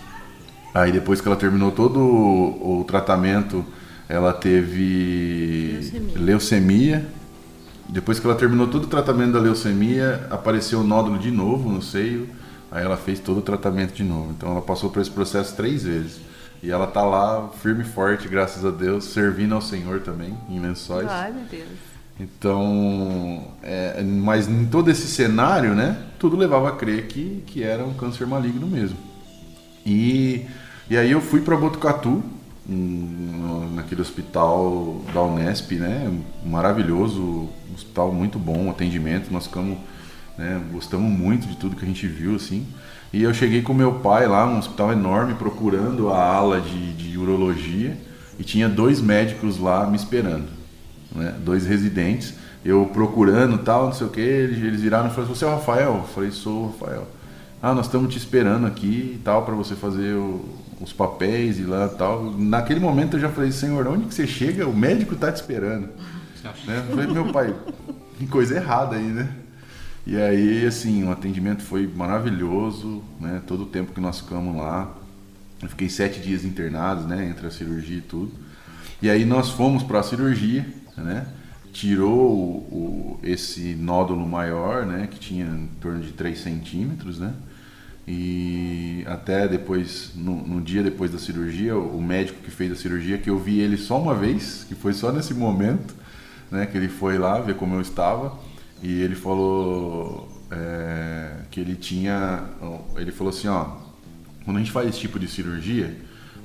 [0.74, 3.64] aí depois que ela terminou todo o, o tratamento,
[4.10, 6.20] ela teve Leucemia.
[6.20, 7.08] leucemia.
[7.88, 11.82] Depois que ela terminou todo o tratamento da leucemia, apareceu o nódulo de novo no
[11.82, 12.28] seio.
[12.72, 14.32] Aí ela fez todo o tratamento de novo.
[14.32, 16.20] Então ela passou por esse processo três vezes.
[16.64, 20.60] E ela tá lá firme e forte, graças a Deus, servindo ao Senhor também, em
[20.60, 21.08] lençóis.
[21.08, 21.91] Glória a Deus.
[22.22, 27.84] Então, é, mas em todo esse cenário, né, tudo levava a crer que, que era
[27.84, 28.98] um câncer maligno mesmo.
[29.84, 30.46] E,
[30.88, 32.22] e aí eu fui para Botucatu,
[33.74, 39.80] naquele hospital da Unesp, né, maravilhoso, um hospital muito bom, atendimento, nós ficamos,
[40.38, 42.68] né, gostamos muito de tudo que a gente viu, assim.
[43.12, 47.18] E eu cheguei com meu pai lá, um hospital enorme, procurando a ala de, de
[47.18, 47.98] urologia,
[48.38, 50.61] e tinha dois médicos lá me esperando
[51.16, 51.36] né?
[51.44, 55.48] dois residentes, eu procurando tal, não sei o que, eles, viraram e falaram, você é
[55.48, 55.96] o Rafael?
[55.96, 57.08] Eu falei, sou o Rafael.
[57.62, 60.44] Ah, nós estamos te esperando aqui e tal, para você fazer o-
[60.80, 62.32] os papéis e lá tal.
[62.32, 64.68] Naquele momento eu já falei, senhor, onde que você chega?
[64.68, 65.90] O médico tá te esperando.
[66.66, 66.84] Né?
[66.90, 67.54] Eu falei, meu pai,
[68.18, 69.30] que coisa errada aí, né?
[70.08, 73.40] E aí, assim, o atendimento foi maravilhoso, né?
[73.46, 74.92] Todo o tempo que nós ficamos lá.
[75.62, 77.28] Eu fiquei sete dias internados, né?
[77.30, 78.32] Entre a cirurgia e tudo.
[79.00, 80.66] E aí nós fomos para a cirurgia,
[80.98, 81.26] né?
[81.74, 85.08] Tirou o, o- esse nódulo maior, né?
[85.10, 87.34] Que tinha em torno de 3 centímetros, né?
[88.08, 93.18] E até depois, no, no dia depois da cirurgia, o, médico que fez a cirurgia,
[93.18, 95.94] que eu vi ele só uma vez, que foi só nesse momento,
[96.50, 96.66] né?
[96.66, 98.38] Que ele foi lá ver como eu estava.
[98.84, 102.44] E ele falou é, que ele tinha...
[102.98, 103.78] Ele falou assim, ó...
[104.44, 105.96] Quando a gente faz esse tipo de cirurgia,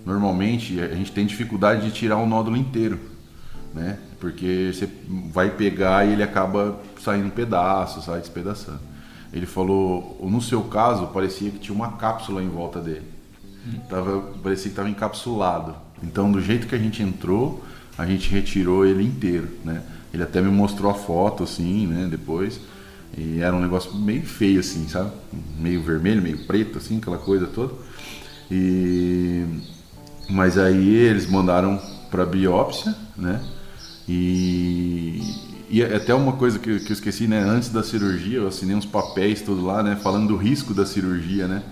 [0.04, 3.00] normalmente a gente tem dificuldade de tirar o nódulo inteiro,
[3.74, 3.98] né?
[4.20, 4.88] Porque você
[5.32, 8.80] vai pegar e ele acaba saindo em pedaços, sai despedaçando.
[9.32, 13.04] Ele falou, no seu caso, parecia que tinha uma cápsula em volta dele.
[13.88, 15.74] Tava, parecia que estava encapsulado.
[16.02, 17.62] Então, do jeito que a gente entrou,
[17.98, 19.82] a gente retirou ele inteiro, né?
[20.12, 22.06] Ele até me mostrou a foto, assim, né?
[22.10, 22.60] Depois.
[23.16, 25.10] E era um negócio meio feio, assim, sabe?
[25.58, 27.74] Meio vermelho, meio preto, assim, aquela coisa toda.
[28.50, 29.44] E...
[30.28, 33.42] Mas aí eles mandaram para biópsia, né?
[34.08, 35.20] E...
[35.68, 37.40] e até uma coisa que, eu- que eu esqueci, né?
[37.40, 39.96] Antes da cirurgia, eu assinei uns papéis tudo lá, né?
[39.96, 41.62] Falando do risco da cirurgia, né?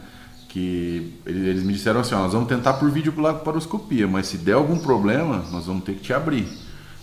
[0.49, 4.79] Que eles, me disseram assim, ó, nós vamos tentar por videolaparoscopia, mas se der algum
[4.79, 6.47] problema, nós vamos ter que te abrir.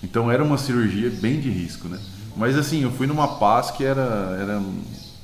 [0.03, 1.99] Então era uma cirurgia bem de risco, né?
[2.35, 4.01] Mas assim, eu fui numa paz que era,
[4.39, 4.61] era,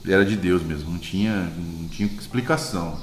[0.05, 2.97] era de Deus mesmo, não tinha, não tinha explicação.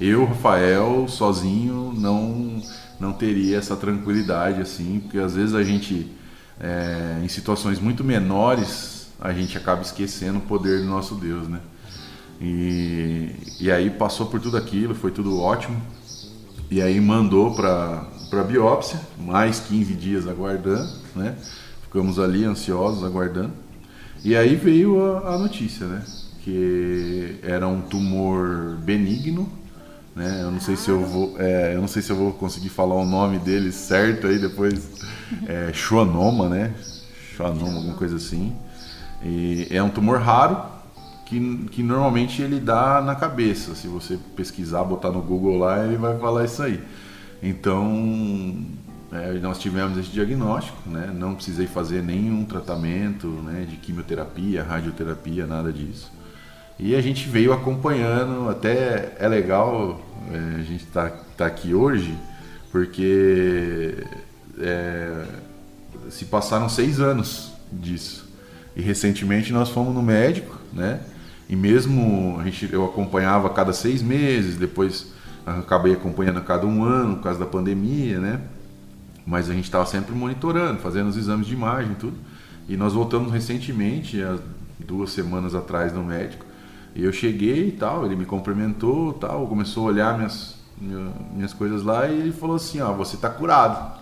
[0.00, 2.60] Eu, Rafael, sozinho, não,
[2.98, 6.08] não teria essa tranquilidade, assim, porque às vezes a gente,
[6.60, 11.60] é, em situações muito menores, a gente acaba esquecendo o poder do nosso Deus, né?
[12.40, 15.80] E, e aí passou por tudo aquilo, foi tudo ótimo.
[16.70, 21.36] E aí mandou para biópsia, mais 15 dias aguardando, né?
[21.82, 23.52] Ficamos ali ansiosos aguardando.
[24.24, 26.02] E aí veio a, a notícia, né?
[26.42, 29.48] Que era um tumor benigno,
[30.14, 30.42] né?
[30.42, 32.94] Eu não sei se eu vou, é, eu não sei se eu vou conseguir falar
[32.94, 34.88] o nome dele certo aí depois.
[35.46, 36.72] É, schwannoma, né?
[37.34, 38.54] Schwannoma, alguma coisa assim.
[39.24, 40.62] E é um tumor raro
[41.26, 43.74] que, que normalmente ele dá na cabeça.
[43.74, 46.80] Se você pesquisar, botar no Google lá, ele vai falar isso aí.
[47.42, 48.64] Então,
[49.10, 51.12] é, nós tivemos esse diagnóstico, né?
[51.12, 53.66] Não precisei fazer nenhum tratamento, né?
[53.68, 56.12] De quimioterapia, radioterapia, nada disso.
[56.78, 60.00] E a gente veio acompanhando, até é legal
[60.30, 62.16] é, a gente estar tá, aqui hoje,
[62.70, 64.04] porque
[64.58, 65.24] é,
[66.10, 68.28] se passaram seis anos disso.
[68.76, 71.00] E recentemente nós fomos no médico, né?
[71.48, 75.12] E mesmo a gente, eu acompanhava cada seis meses, depois
[75.46, 78.40] acabei acompanhando a cada um ano por causa da pandemia, né?
[79.26, 82.16] Mas a gente estava sempre monitorando, fazendo os exames de imagem tudo.
[82.68, 84.38] E nós voltamos recentemente, há
[84.78, 86.43] duas semanas atrás, no médico.
[86.94, 90.54] E eu cheguei e tal, ele me cumprimentou tal, começou a olhar minhas,
[91.32, 93.98] minhas coisas lá e ele falou assim, ó, você tá curado.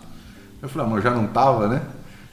[0.61, 1.82] Eu falei, ah, mas eu já não tava, né?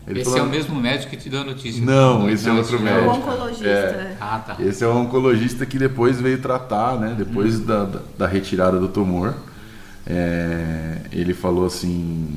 [0.07, 1.83] Ele Esse falou, é o mesmo médico que te deu a notícia.
[1.83, 3.11] Não, esse é outro esse É médico.
[3.11, 3.67] o oncologista.
[3.67, 4.17] É.
[4.19, 4.55] Ah, tá.
[4.59, 7.15] Esse é o oncologista que depois veio tratar, né?
[7.17, 9.35] Depois da, da, da retirada do tumor.
[10.07, 12.35] É, ele falou assim: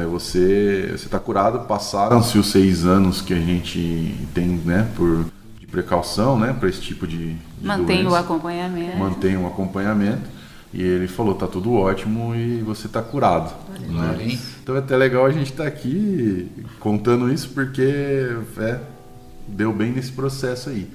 [0.00, 1.66] é, você está curado.
[1.66, 4.88] Passaram-se os seis anos que a gente tem, né?
[4.94, 5.24] Por
[5.70, 6.52] precaução, né?
[6.52, 8.18] Para esse tipo de, de Mantém o doença.
[8.20, 8.96] acompanhamento.
[8.96, 10.28] Mantém o acompanhamento.
[10.72, 13.54] E ele falou: tá tudo ótimo e você está curado.
[13.80, 14.38] né?
[14.62, 16.48] Então é até legal a gente estar aqui
[16.78, 18.80] contando isso porque é,
[19.46, 20.88] deu bem nesse processo aí.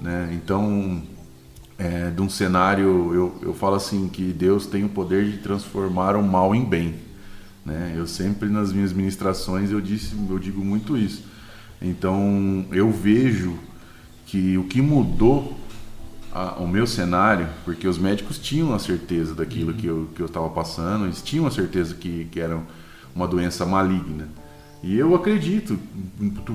[0.00, 0.30] Né?
[0.32, 1.02] Então,
[1.78, 6.16] é, de um cenário, eu, eu falo assim, que Deus tem o poder de transformar
[6.16, 6.94] o mal em bem.
[7.64, 7.94] Né?
[7.96, 11.24] Eu sempre nas minhas ministrações eu disse, eu digo muito isso.
[11.80, 13.58] Então eu vejo
[14.26, 15.54] que o que mudou
[16.32, 20.26] a, o meu cenário, porque os médicos tinham a certeza daquilo que eu que eu
[20.26, 22.60] estava passando, eles tinham a certeza que, que era
[23.14, 24.28] uma doença maligna.
[24.82, 25.78] E eu acredito,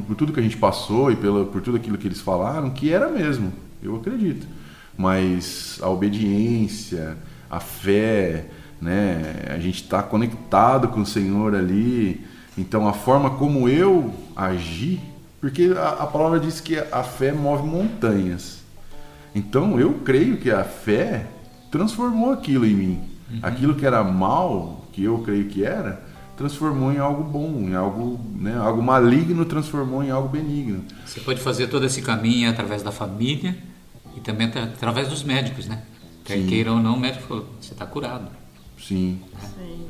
[0.05, 2.93] por tudo que a gente passou e pela, por tudo aquilo que eles falaram, que
[2.93, 3.51] era mesmo.
[3.81, 4.45] Eu acredito.
[4.95, 7.17] Mas a obediência,
[7.49, 8.45] a fé,
[8.79, 9.45] né?
[9.49, 12.23] A gente está conectado com o Senhor ali.
[12.57, 15.01] Então a forma como eu agi,
[15.39, 18.59] porque a, a palavra diz que a fé move montanhas.
[19.33, 21.27] Então eu creio que a fé
[21.71, 23.01] transformou aquilo em mim.
[23.31, 23.39] Uhum.
[23.41, 26.03] Aquilo que era mal, que eu creio que era,
[26.35, 30.83] transformou em algo bom, em algo, né, algo maligno transformou em algo benigno.
[31.05, 33.55] Você pode fazer todo esse caminho através da família
[34.15, 35.83] e também através dos médicos, né?
[36.23, 38.27] Quer queira ou não, o médico falou, você está curado.
[38.77, 39.19] Sim.
[39.55, 39.85] Sim.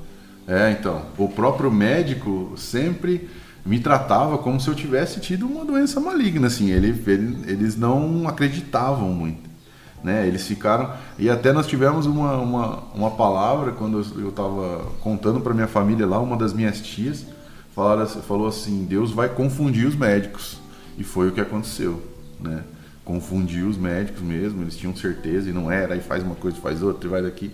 [0.47, 3.29] É, então, o próprio médico sempre
[3.65, 8.27] me tratava como se eu tivesse tido uma doença maligna, assim, ele, ele, eles não
[8.27, 9.49] acreditavam muito,
[10.03, 15.41] né, eles ficaram, e até nós tivemos uma, uma, uma palavra, quando eu estava contando
[15.41, 17.25] para minha família lá, uma das minhas tias,
[17.75, 20.59] falaram, falou assim, Deus vai confundir os médicos,
[20.97, 22.01] e foi o que aconteceu,
[22.39, 22.63] né,
[23.03, 26.81] confundiu os médicos mesmo, eles tinham certeza, e não era, aí faz uma coisa, faz
[26.81, 27.51] outra, e vai daqui,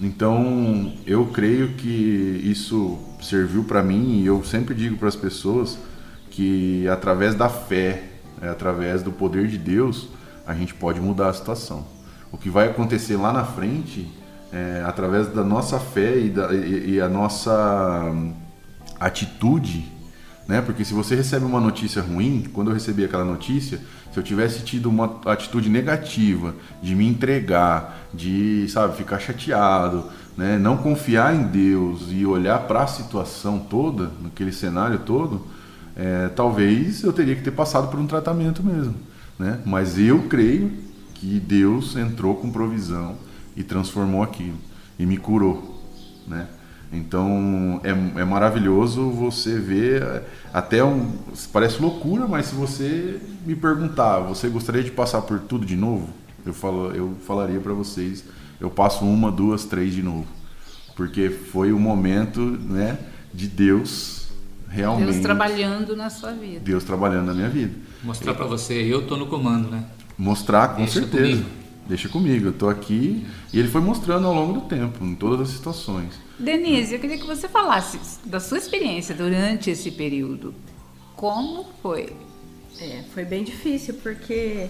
[0.00, 5.78] então, eu creio que isso serviu para mim e eu sempre digo para as pessoas
[6.30, 8.04] que através da fé,
[8.40, 10.08] é, através do poder de Deus,
[10.46, 11.86] a gente pode mudar a situação.
[12.30, 14.08] O que vai acontecer lá na frente,
[14.52, 18.34] é, através da nossa fé e, da, e, e a nossa hum,
[19.00, 19.84] atitude,
[20.46, 20.62] né?
[20.62, 23.78] Porque se você recebe uma notícia ruim, quando eu recebi aquela notícia,
[24.10, 30.04] se eu tivesse tido uma atitude negativa de me entregar, de, sabe, ficar chateado,
[30.38, 35.44] né, não confiar em Deus e olhar para a situação toda, naquele cenário todo,
[35.96, 38.94] é, talvez eu teria que ter passado por um tratamento mesmo,
[39.36, 39.58] né?
[39.66, 40.70] Mas eu creio
[41.12, 43.16] que Deus entrou com provisão
[43.56, 44.56] e transformou aquilo
[44.96, 45.82] e me curou,
[46.24, 46.46] né?
[46.92, 50.22] Então é, é maravilhoso você ver
[50.54, 51.18] até um
[51.52, 56.08] parece loucura, mas se você me perguntar, você gostaria de passar por tudo de novo?
[56.46, 58.24] Eu falo, eu falaria para vocês,
[58.60, 60.26] eu passo uma, duas, três de novo,
[60.96, 62.98] porque foi o momento, né,
[63.32, 64.28] de Deus
[64.68, 65.12] realmente.
[65.12, 66.60] Deus trabalhando na sua vida.
[66.60, 67.74] Deus trabalhando na minha vida.
[68.02, 69.84] Mostrar para você, eu tô no comando, né?
[70.16, 71.22] Mostrar com Deixa certeza.
[71.22, 71.58] Comigo.
[71.88, 75.48] Deixa comigo, eu tô aqui e ele foi mostrando ao longo do tempo, em todas
[75.48, 76.20] as situações.
[76.38, 80.54] Denise, eu queria que você falasse da sua experiência durante esse período.
[81.16, 82.12] Como foi?
[82.78, 84.68] É, foi bem difícil, porque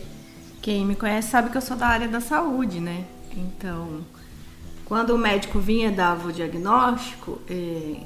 [0.62, 3.04] quem me conhece sabe que eu sou da área da saúde, né?
[3.38, 4.04] Então,
[4.84, 8.00] quando o médico vinha dava o diagnóstico, é,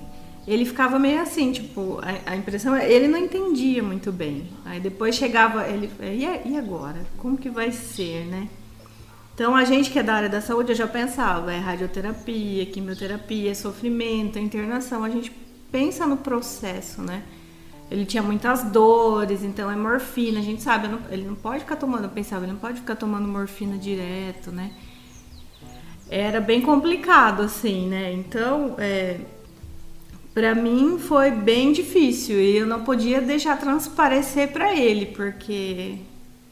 [0.47, 4.49] ele ficava meio assim, tipo, a, impressão é ele não entendia muito bem.
[4.65, 7.07] Aí depois chegava, ele, e, e agora?
[7.19, 8.49] Como que vai ser, né?
[9.35, 13.55] Então, a gente que é da área da saúde, eu já pensava, é radioterapia, quimioterapia,
[13.55, 15.05] sofrimento, internação.
[15.05, 15.33] A gente
[15.71, 17.23] pensa no processo, né?
[17.91, 20.39] Ele tinha muitas dores, então é morfina.
[20.39, 23.27] A gente sabe, ele não pode ficar tomando, eu pensava, ele não pode ficar tomando
[23.27, 24.73] morfina direto, né?
[26.15, 28.13] Era bem complicado, assim, né?
[28.13, 29.17] Então, é,
[30.35, 35.95] para mim foi bem difícil e eu não podia deixar transparecer para ele, porque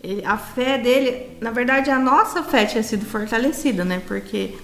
[0.03, 4.01] ele, a fé dele, na verdade, a nossa fé tinha sido fortalecida, né?
[4.09, 4.55] Porque,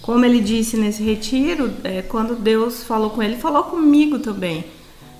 [0.00, 4.64] como ele disse nesse retiro, é, quando Deus falou com ele, falou comigo também,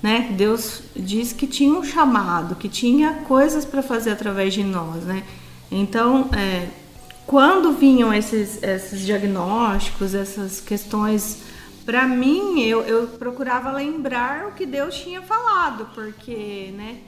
[0.03, 0.35] né?
[0.37, 5.23] Deus disse que tinha um chamado, que tinha coisas para fazer através de nós, né?
[5.71, 6.82] Então, é,
[7.27, 11.43] quando vinham esses, esses diagnósticos, essas questões
[11.85, 17.01] para mim, eu, eu procurava lembrar o que Deus tinha falado, porque, né?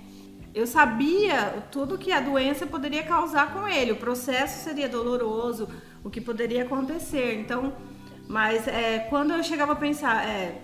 [0.55, 3.91] eu sabia tudo que a doença poderia causar com ele.
[3.91, 5.69] O processo seria doloroso,
[6.05, 7.41] o que poderia acontecer.
[7.41, 7.73] Então,
[8.29, 10.61] mas é, quando eu chegava a pensar, é,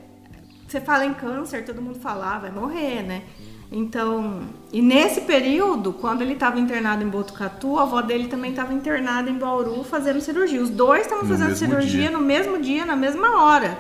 [0.67, 3.25] você fala em câncer, todo mundo fala, ah, vai morrer, né?
[3.73, 4.41] Então,
[4.73, 9.31] e nesse período, quando ele estava internado em Botucatu, a avó dele também estava internada
[9.31, 10.61] em Bauru fazendo cirurgia.
[10.61, 12.11] Os dois estavam fazendo cirurgia dia.
[12.11, 13.79] no mesmo dia, na mesma hora.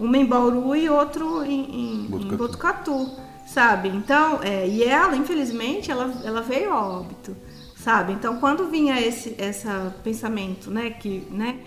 [0.00, 2.34] Uma em Bauru e outro em, em Botucatu.
[2.34, 3.10] Em Botucatu
[3.50, 3.88] sabe?
[3.88, 7.36] Então, é, e ela, infelizmente, ela, ela veio a óbito,
[7.76, 8.12] sabe?
[8.12, 11.58] Então, quando vinha esse essa pensamento, né, que, né,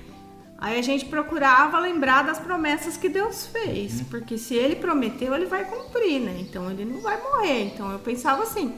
[0.63, 4.05] aí a gente procurava lembrar das promessas que Deus fez, uhum.
[4.05, 6.37] porque se ele prometeu, ele vai cumprir, né?
[6.39, 7.65] Então, ele não vai morrer.
[7.65, 8.73] Então, eu pensava assim,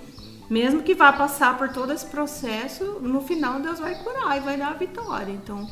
[0.49, 4.57] mesmo que vá passar por todo esse processo, no final Deus vai curar e vai
[4.57, 5.31] dar a vitória.
[5.31, 5.69] Então,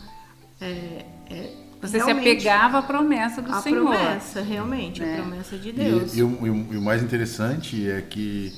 [0.62, 1.50] é, é,
[1.82, 3.92] Você se apegava à promessa do a Senhor.
[3.92, 5.14] A promessa, realmente, é.
[5.14, 6.14] a promessa de Deus.
[6.14, 8.54] E, e, o, e, o, mais interessante é que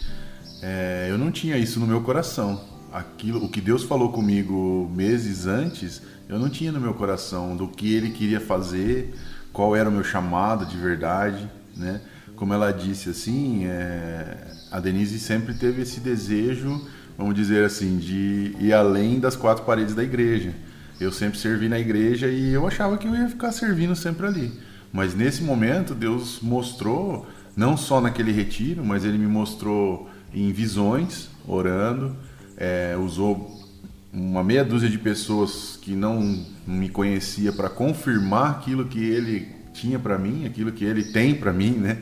[0.62, 2.74] é, eu não tinha isso no meu coração.
[2.98, 7.68] Aquilo, o que Deus falou comigo meses antes, eu não tinha no meu coração do
[7.68, 9.14] que Ele queria fazer,
[9.52, 12.02] qual era o meu chamado de verdade, né?
[12.36, 14.38] Como ela disse assim, é,
[14.72, 16.86] a Denise sempre teve esse desejo,
[17.18, 20.54] vamos dizer assim, de ir além das quatro paredes da igreja
[21.00, 24.60] eu sempre servi na igreja e eu achava que eu ia ficar servindo sempre ali.
[24.91, 31.30] Mas nesse momento, Deus mostrou, não só naquele retiro, mas Ele me mostrou em visões,
[31.48, 32.16] orando,
[32.58, 33.64] é, usou
[34.12, 39.99] uma meia dúzia de pessoas que não me conhecia para confirmar aquilo que Ele tinha
[39.99, 41.97] para mim, aquilo que Ele tem para mim, né?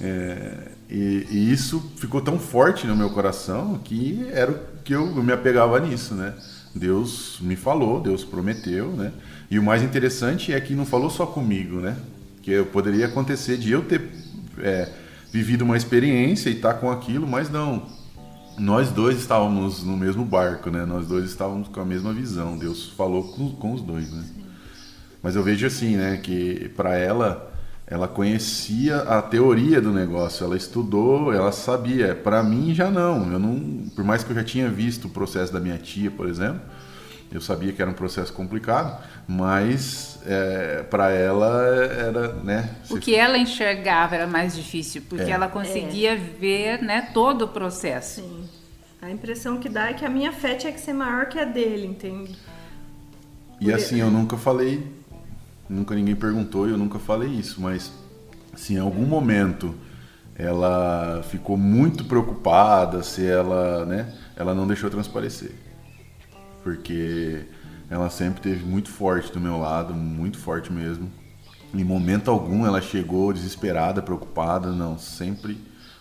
[0.00, 5.06] É, e, e, isso ficou tão forte no meu coração que era o que eu,
[5.22, 6.32] me apegava nisso, né?
[6.74, 9.12] Deus me falou, Deus prometeu, né?
[9.50, 11.96] E o mais interessante é que não falou só comigo, né?
[12.42, 14.08] Que poderia acontecer de eu ter
[14.60, 14.88] é,
[15.32, 17.97] vivido uma experiência e estar tá com aquilo, mas não.
[18.58, 20.84] Nós dois estávamos no mesmo barco, né?
[20.84, 22.58] Nós dois estávamos com a mesma visão.
[22.58, 24.24] Deus falou com, com os dois, né?
[25.22, 26.16] Mas eu vejo assim, né?
[26.16, 27.52] Que para ela,
[27.86, 32.14] ela conhecia a teoria do negócio, ela estudou, ela sabia.
[32.14, 33.32] Para mim já não.
[33.32, 36.28] Eu não, por mais que eu já tinha visto o processo da minha tia, por
[36.28, 36.60] exemplo,
[37.30, 42.74] eu sabia que era um processo complicado, mas é, para ela era, né?
[42.88, 45.34] O que ela enxergava era mais difícil, porque é.
[45.34, 46.16] ela conseguia é.
[46.16, 48.22] ver, né, todo o processo.
[48.22, 48.44] Sim.
[49.00, 51.44] A impressão que dá é que a minha fé tinha que ser maior que a
[51.44, 52.34] dele, entende?
[53.60, 54.86] E assim, eu nunca falei,
[55.68, 57.92] nunca ninguém perguntou e eu nunca falei isso, mas
[58.56, 59.74] se em algum momento
[60.34, 65.67] ela ficou muito preocupada, se ela, né, ela não deixou transparecer
[66.68, 67.46] porque
[67.88, 71.10] ela sempre teve muito forte do meu lado, muito forte mesmo.
[71.72, 75.56] Em momento algum ela chegou desesperada, preocupada, não, sempre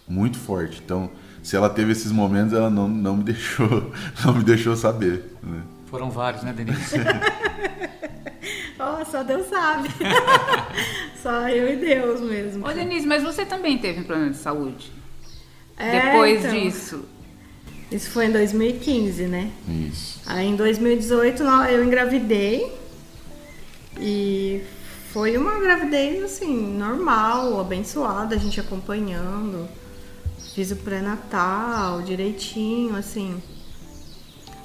[0.05, 0.81] muito forte.
[0.83, 1.09] Então,
[1.41, 3.93] se ela teve esses momentos, ela não, não me deixou,
[4.25, 5.37] não me deixou saber.
[5.41, 5.61] Né?
[5.85, 6.97] Foram vários, né, Denise?
[8.77, 9.87] oh, só Deus sabe.
[11.23, 12.67] só eu e Deus mesmo.
[12.67, 14.91] Ô, Denise, mas você também teve um problema de saúde?
[15.77, 16.51] É, Depois então...
[16.51, 17.16] disso.
[17.91, 19.51] Isso foi em 2015, né?
[19.67, 20.19] Isso.
[20.25, 22.71] Aí em 2018 eu engravidei
[23.99, 24.61] e
[25.11, 29.67] foi uma gravidez assim, normal, abençoada, a gente acompanhando.
[30.53, 33.41] Fiz o pré-natal direitinho, assim.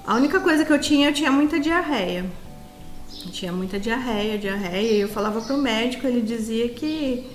[0.07, 2.29] A única coisa que eu tinha, eu tinha muita diarreia.
[3.25, 7.31] Eu tinha muita diarreia, diarreia, e eu falava pro médico, ele dizia que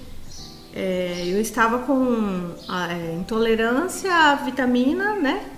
[0.75, 5.56] é, eu estava com a, é, intolerância à vitamina, né?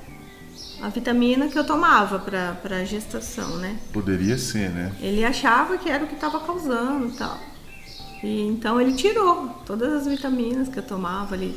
[0.82, 3.78] A vitamina que eu tomava para gestação, né?
[3.92, 4.92] Poderia ser, né?
[5.02, 7.38] Ele achava que era o que estava causando e tal.
[8.24, 11.56] E então ele tirou todas as vitaminas que eu tomava ali.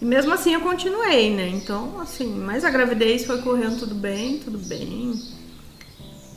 [0.00, 1.48] E mesmo assim eu continuei, né?
[1.48, 5.14] Então, assim, mas a gravidez foi correndo tudo bem, tudo bem.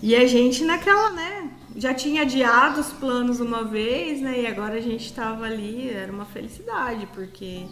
[0.01, 1.49] E a gente naquela, né?
[1.75, 4.41] Já tinha adiado os planos uma vez, né?
[4.41, 7.65] E agora a gente estava ali, era uma felicidade, porque.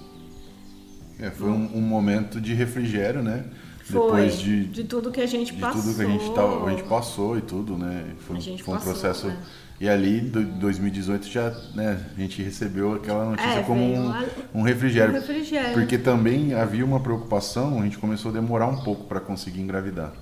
[1.19, 3.45] É, foi um, um momento de refrigério, né?
[3.85, 5.81] Foi, depois de, de tudo que a gente de passou.
[5.81, 8.15] Tudo que a gente, tá, a gente passou e tudo, né?
[8.19, 9.27] Foi, foi um processo.
[9.27, 9.37] Né?
[9.79, 14.13] E ali, em 2018, já né, a gente recebeu aquela notícia é, como um,
[14.55, 15.73] um, refrigério, um refrigério.
[15.73, 20.13] Porque também havia uma preocupação, a gente começou a demorar um pouco para conseguir engravidar.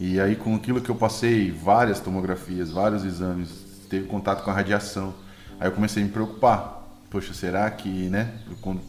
[0.00, 3.48] E aí, com aquilo que eu passei, várias tomografias, vários exames,
[3.88, 5.14] teve contato com a radiação.
[5.60, 6.82] Aí eu comecei a me preocupar.
[7.10, 8.32] Poxa, será que, né,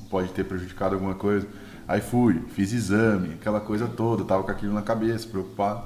[0.10, 1.48] pode ter prejudicado alguma coisa?
[1.88, 5.84] Aí fui, fiz exame, aquela coisa toda, tava com aquilo na cabeça, preocupado.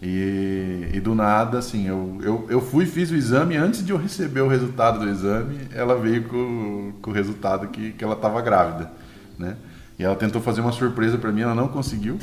[0.00, 3.98] E, e do nada, assim, eu, eu, eu fui fiz o exame antes de eu
[3.98, 8.40] receber o resultado do exame, ela veio com, com o resultado que, que ela estava
[8.40, 8.92] grávida,
[9.36, 9.56] né?
[9.98, 12.16] E ela tentou fazer uma surpresa para mim, ela não conseguiu,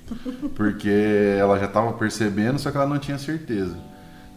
[0.56, 0.88] porque
[1.38, 3.76] ela já estava percebendo, só que ela não tinha certeza.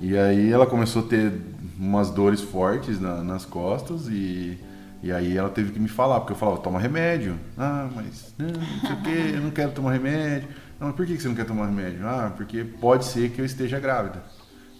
[0.02, 1.32] E aí ela começou a ter
[1.80, 4.60] umas dores fortes na, nas costas e
[5.04, 7.38] e aí ela teve que me falar, porque eu falava, toma remédio.
[7.58, 10.50] Ah, mas não, não sei o que, eu não quero tomar remédio.
[10.80, 12.08] Não, mas por que você não quer tomar remédio?
[12.08, 14.22] Ah, porque pode ser que eu esteja grávida.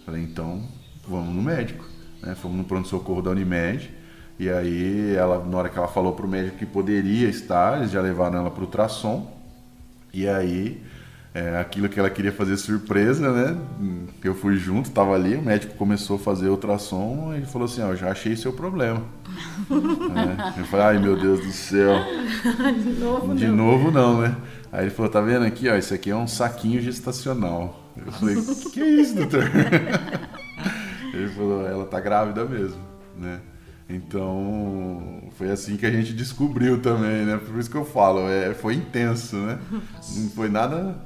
[0.04, 0.62] Falei, então
[1.06, 1.84] vamos no médico.
[2.22, 2.34] Né?
[2.34, 3.90] Fomos no pronto-socorro da Unimed.
[4.38, 8.00] E aí, ela, na hora que ela falou pro médico que poderia estar, eles já
[8.00, 9.30] levaram ela pro ultrassom.
[10.12, 10.82] E aí,
[11.34, 13.56] é, aquilo que ela queria fazer surpresa, né?
[14.22, 17.82] Eu fui junto, tava ali, o médico começou a fazer ultrassom e ele falou assim,
[17.82, 19.02] ó, oh, já achei seu problema.
[20.56, 21.94] é, eu falei, ai meu Deus do céu.
[22.82, 23.56] De novo De não.
[23.56, 24.36] novo não, né?
[24.70, 27.82] Aí ele falou, tá vendo aqui, ó, isso aqui é um saquinho gestacional.
[27.96, 28.36] Eu falei,
[28.72, 29.44] que é isso, doutor?
[31.12, 32.80] Ele falou, ela tá grávida mesmo,
[33.18, 33.38] né?
[33.88, 37.36] Então, foi assim que a gente descobriu também, né?
[37.36, 39.58] Por isso que eu falo, é, foi intenso, né?
[39.70, 40.96] Não foi nada.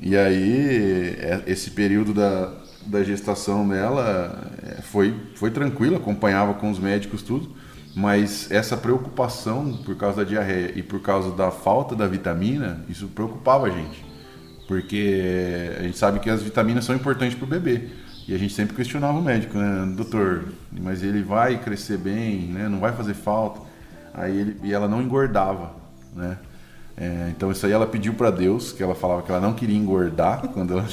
[0.00, 2.52] E aí, é, esse período da,
[2.86, 7.54] da gestação dela é, foi, foi tranquilo, acompanhava com os médicos tudo,
[7.94, 13.08] mas essa preocupação por causa da diarreia e por causa da falta da vitamina, isso
[13.08, 14.04] preocupava a gente.
[14.66, 17.88] Porque a gente sabe que as vitaminas são importantes para o bebê.
[18.28, 19.92] E a gente sempre questionava o médico, né?
[19.96, 22.68] Doutor, mas ele vai crescer bem, né?
[22.68, 23.60] Não vai fazer falta.
[24.14, 25.74] Aí ele, e ela não engordava,
[26.14, 26.38] né?
[26.96, 29.76] É, então isso aí ela pediu para Deus, que ela falava que ela não queria
[29.76, 30.86] engordar quando ela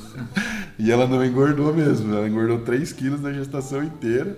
[0.78, 2.14] e ela não engordou mesmo.
[2.14, 4.36] Ela engordou 3 quilos na gestação inteira.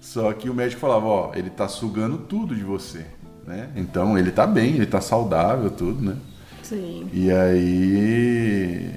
[0.00, 3.04] Só que o médico falava, ó, ele tá sugando tudo de você,
[3.46, 3.68] né?
[3.76, 6.16] Então ele tá bem, ele tá saudável, tudo, né?
[6.62, 7.08] Sim.
[7.12, 8.92] E aí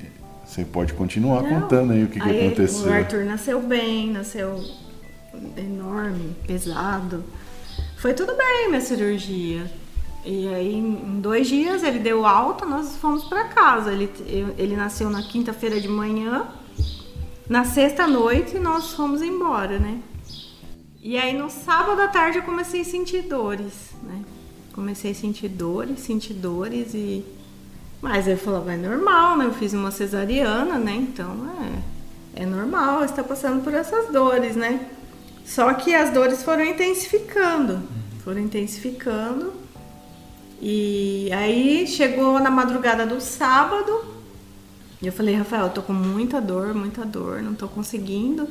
[0.46, 1.62] você pode continuar Não.
[1.62, 2.90] contando aí o que, aí, que aconteceu.
[2.90, 4.62] O Arthur nasceu bem, nasceu
[5.58, 7.24] enorme, pesado.
[7.98, 9.66] Foi tudo bem minha cirurgia.
[10.24, 13.92] E aí, em dois dias, ele deu alta, nós fomos para casa.
[13.92, 14.10] Ele,
[14.58, 16.48] ele nasceu na quinta-feira de manhã.
[17.50, 20.00] Na sexta noite, nós fomos embora, né?
[21.02, 24.24] E aí, no sábado à tarde, eu comecei a sentir dores, né?
[24.74, 27.26] Comecei a sentir dores, sentir dores e
[28.02, 29.46] mas eu falava, é normal, né?
[29.46, 30.96] Eu fiz uma cesariana, né?
[30.96, 31.48] Então
[32.36, 34.88] é, é normal estar passando por essas dores, né?
[35.46, 37.82] Só que as dores foram intensificando,
[38.24, 39.54] foram intensificando.
[40.62, 44.06] E aí chegou na madrugada do sábado,
[45.02, 48.48] e eu falei, Rafael, eu tô com muita dor, muita dor, não tô conseguindo.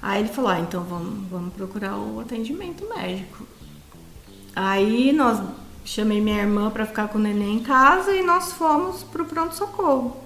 [0.00, 3.46] Aí ele falou, ah, então vamos, vamos procurar o atendimento médico.
[4.56, 5.42] Aí nós
[5.84, 10.16] chamei minha irmã para ficar com o neném em casa e nós fomos pro pronto-socorro.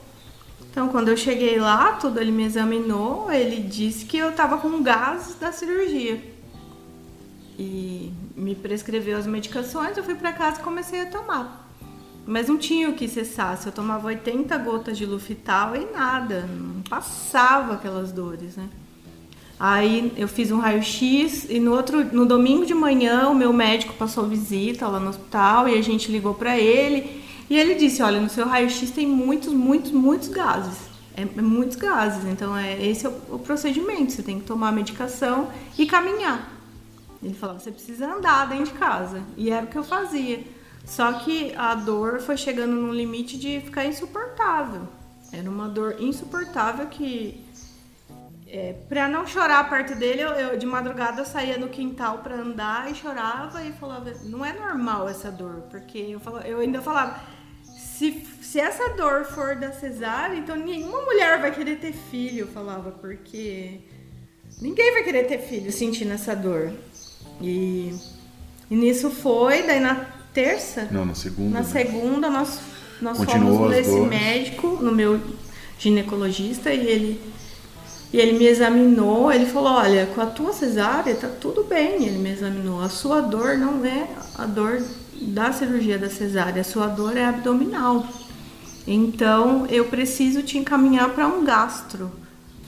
[0.70, 4.82] Então, quando eu cheguei lá, tudo ele me examinou, ele disse que eu estava com
[4.82, 6.22] gases da cirurgia.
[7.58, 11.68] E me prescreveu as medicações, eu fui para casa e comecei a tomar.
[12.26, 16.82] Mas não tinha o que cessasse, eu tomava 80 gotas de Lufital e nada, não
[16.82, 18.68] passava aquelas dores, né?
[19.58, 23.94] Aí eu fiz um raio-x e no outro, no domingo de manhã, o meu médico
[23.94, 28.20] passou visita lá no hospital e a gente ligou para ele e ele disse: "Olha,
[28.20, 30.78] no seu raio-x tem muitos, muitos, muitos gases.
[31.16, 32.24] É, é muitos gases.
[32.24, 34.10] Então é esse é o, o procedimento.
[34.10, 36.61] Você tem que tomar a medicação e caminhar."
[37.22, 40.42] Ele falou: "Você precisa andar dentro de casa." E era o que eu fazia.
[40.84, 44.88] Só que a dor foi chegando num limite de ficar insuportável.
[45.32, 47.42] Era uma dor insuportável que
[48.52, 52.34] é, pra não chorar perto dele, eu, eu, de madrugada eu saía no quintal pra
[52.34, 56.82] andar e chorava e falava, não é normal essa dor, porque eu, falava, eu ainda
[56.82, 57.18] falava,
[57.64, 62.48] se, se essa dor for da cesárea, então nenhuma mulher vai querer ter filho, eu
[62.48, 63.80] falava, porque
[64.60, 66.74] ninguém vai querer ter filho sentindo essa dor.
[67.40, 67.94] E,
[68.70, 70.88] e nisso foi, daí na terça?
[70.90, 71.50] Não, na segunda.
[71.50, 71.68] Na né?
[71.70, 72.60] segunda nós,
[73.00, 75.20] nós fomos nesse médico, no meu
[75.78, 77.32] ginecologista, e ele
[78.12, 82.04] e ele me examinou, ele falou: Olha, com a tua cesárea tá tudo bem.
[82.04, 82.82] Ele me examinou.
[82.82, 84.06] A sua dor não é
[84.36, 84.82] a dor
[85.14, 88.06] da cirurgia da cesárea, a sua dor é abdominal.
[88.86, 92.12] Então eu preciso te encaminhar para um gastro.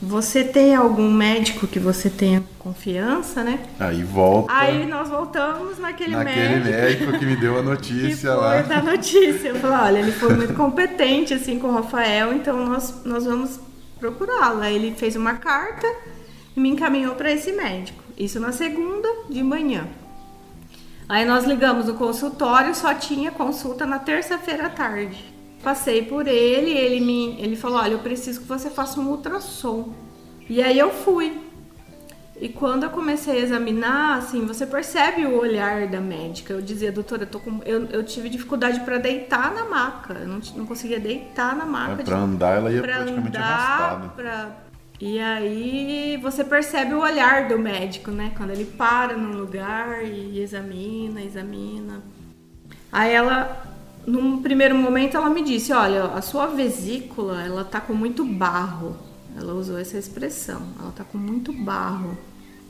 [0.07, 3.59] Você tem algum médico que você tenha confiança, né?
[3.81, 4.53] Aí volta.
[4.53, 6.71] Aí nós voltamos naquele, naquele médico.
[6.71, 8.63] médico que me deu a notícia que lá.
[8.63, 9.49] Foi da notícia.
[9.49, 13.59] Eu falei, olha, ele foi muito competente assim com o Rafael, então nós, nós vamos
[13.99, 14.71] procurá-la.
[14.71, 15.87] Ele fez uma carta
[16.55, 18.03] e me encaminhou para esse médico.
[18.17, 19.89] Isso na segunda de manhã.
[21.09, 25.34] Aí nós ligamos no consultório, só tinha consulta na terça-feira à tarde.
[25.65, 29.93] Passei por ele, ele me, ele falou: "Olha, eu preciso que você faça um ultrassom".
[30.49, 31.45] E aí eu fui.
[32.41, 36.53] E quando eu comecei a examinar, assim, você percebe o olhar da médica.
[36.53, 37.61] Eu dizia, doutora, eu, tô com...
[37.65, 40.15] eu, eu tive dificuldade para deitar na maca.
[40.15, 42.03] Eu não, não conseguia deitar na maca.
[42.03, 42.13] Para de...
[42.13, 44.09] andar, ela ia praticamente andar, arrastada.
[44.09, 44.51] Pra...
[45.01, 48.33] E aí você percebe o olhar do médico, né?
[48.37, 52.03] Quando ele para num lugar e examina, examina.
[52.91, 53.65] Aí ela,
[54.07, 58.97] num primeiro momento, ela me disse, olha, a sua vesícula, ela tá com muito barro.
[59.37, 60.63] Ela usou essa expressão.
[60.81, 62.17] Ela tá com muito barro.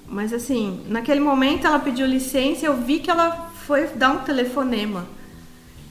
[0.06, 5.06] Mas assim, naquele momento ela pediu licença, eu vi que ela foi dar um telefonema.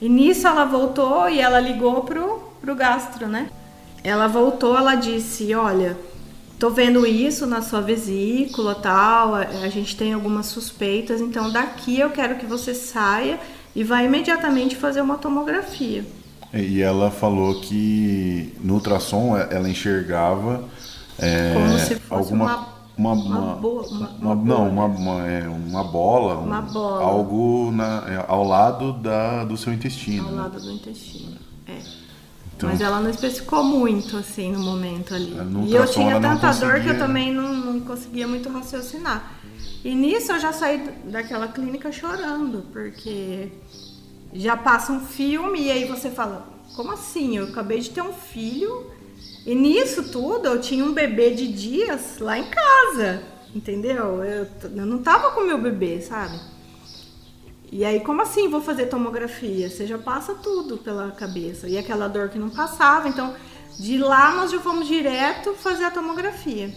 [0.00, 3.50] E nisso ela voltou e ela ligou pro, pro gastro, né?
[4.02, 5.96] Ela voltou, ela disse: Olha,
[6.58, 11.98] tô vendo isso na sua vesícula tal, a, a gente tem algumas suspeitas, então daqui
[11.98, 13.40] eu quero que você saia
[13.74, 16.04] e vá imediatamente fazer uma tomografia.
[16.52, 20.64] E ela falou que no ultrassom ela enxergava
[21.18, 22.02] é, Como se fosse
[22.32, 22.44] alguma...
[22.44, 24.70] uma uma, Uma uma, boa- uma- uma- uma não, bolha.
[24.70, 27.02] uma, uma, é, uma bola, um- Uma bola.
[27.02, 30.28] algo na, é, ao lado da, do seu intestino.
[30.28, 30.42] Ao né?
[30.42, 31.36] lado do intestino.
[31.66, 31.78] É.
[32.56, 35.30] Então- Mas ela não especificou muito, assim, no momento ali.
[35.32, 39.33] No E eu tinha tanta dor que eu também não, não conseguia muito raciocinar.
[39.84, 43.50] E nisso eu já saí daquela clínica chorando, porque
[44.32, 47.36] já passa um filme e aí você fala, como assim?
[47.36, 48.90] Eu acabei de ter um filho
[49.46, 53.22] e nisso tudo eu tinha um bebê de dias lá em casa,
[53.54, 54.24] entendeu?
[54.24, 56.40] Eu, eu não tava com meu bebê, sabe?
[57.70, 59.68] E aí, como assim vou fazer tomografia?
[59.68, 61.68] Você já passa tudo pela cabeça.
[61.68, 63.08] E aquela dor que não passava.
[63.08, 63.34] Então,
[63.76, 66.72] de lá nós já fomos direto fazer a tomografia.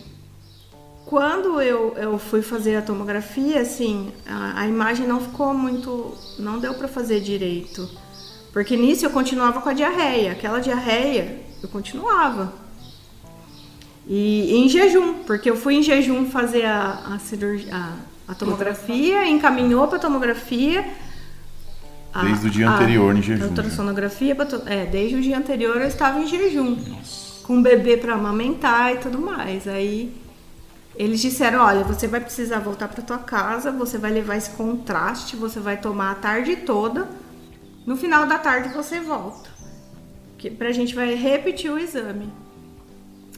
[1.08, 6.14] Quando eu, eu fui fazer a tomografia, assim, a, a imagem não ficou muito.
[6.38, 7.90] Não deu pra fazer direito.
[8.52, 10.34] Porque nisso eu continuava com a diarreia.
[10.34, 12.52] Aquela diarreia, eu continuava.
[14.06, 17.94] E, em jejum, porque eu fui em jejum fazer a, a cirurgia, a,
[18.32, 20.86] a tomografia, encaminhou para tomografia.
[22.14, 23.50] a- Desde o dia anterior em jejum, A né?
[23.50, 26.78] ultrassonografia, to- é, desde o dia anterior eu estava em jejum,
[27.44, 29.68] com o bebê para amamentar e tudo mais.
[29.68, 30.14] Aí
[30.98, 35.36] eles disseram, olha, você vai precisar voltar para tua casa, você vai levar esse contraste,
[35.36, 37.08] você vai tomar a tarde toda.
[37.86, 39.50] No final da tarde você volta.
[40.38, 42.32] Que, pra gente vai repetir o exame.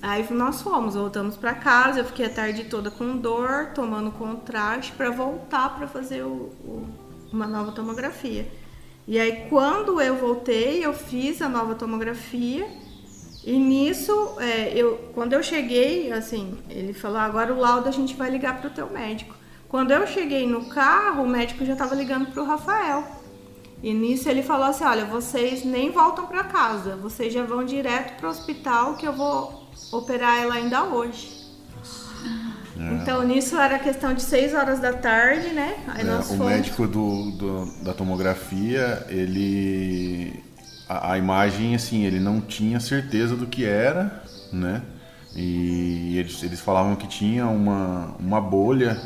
[0.01, 4.93] Aí nós fomos, voltamos pra casa, eu fiquei a tarde toda com dor, tomando contraste
[4.93, 6.87] para voltar para fazer o- o-
[7.31, 8.47] uma nova tomografia.
[9.05, 12.65] E aí quando eu voltei, eu fiz a nova tomografia
[13.53, 18.15] e nisso, é, eu, quando eu cheguei, assim, ele falou, agora o laudo a gente
[18.15, 19.33] vai ligar pro teu médico.
[19.67, 23.03] Quando eu cheguei no carro, o médico já estava ligando pro Rafael.
[23.81, 28.17] E nisso ele falou assim, olha, vocês nem voltam para casa, vocês já vão direto
[28.19, 31.39] pro hospital que eu vou operar ela ainda hoje.
[33.01, 35.83] Então nisso era questão de 6 horas da tarde, né?
[35.87, 36.45] Aí É, nós o fomos.
[36.53, 40.41] médico do, do- da tomografia, ele.
[40.89, 44.81] A, a imagem, assim, ele não tinha certeza do que era, né?
[45.35, 48.99] E eles, eles falavam que tinha uma, uma bolha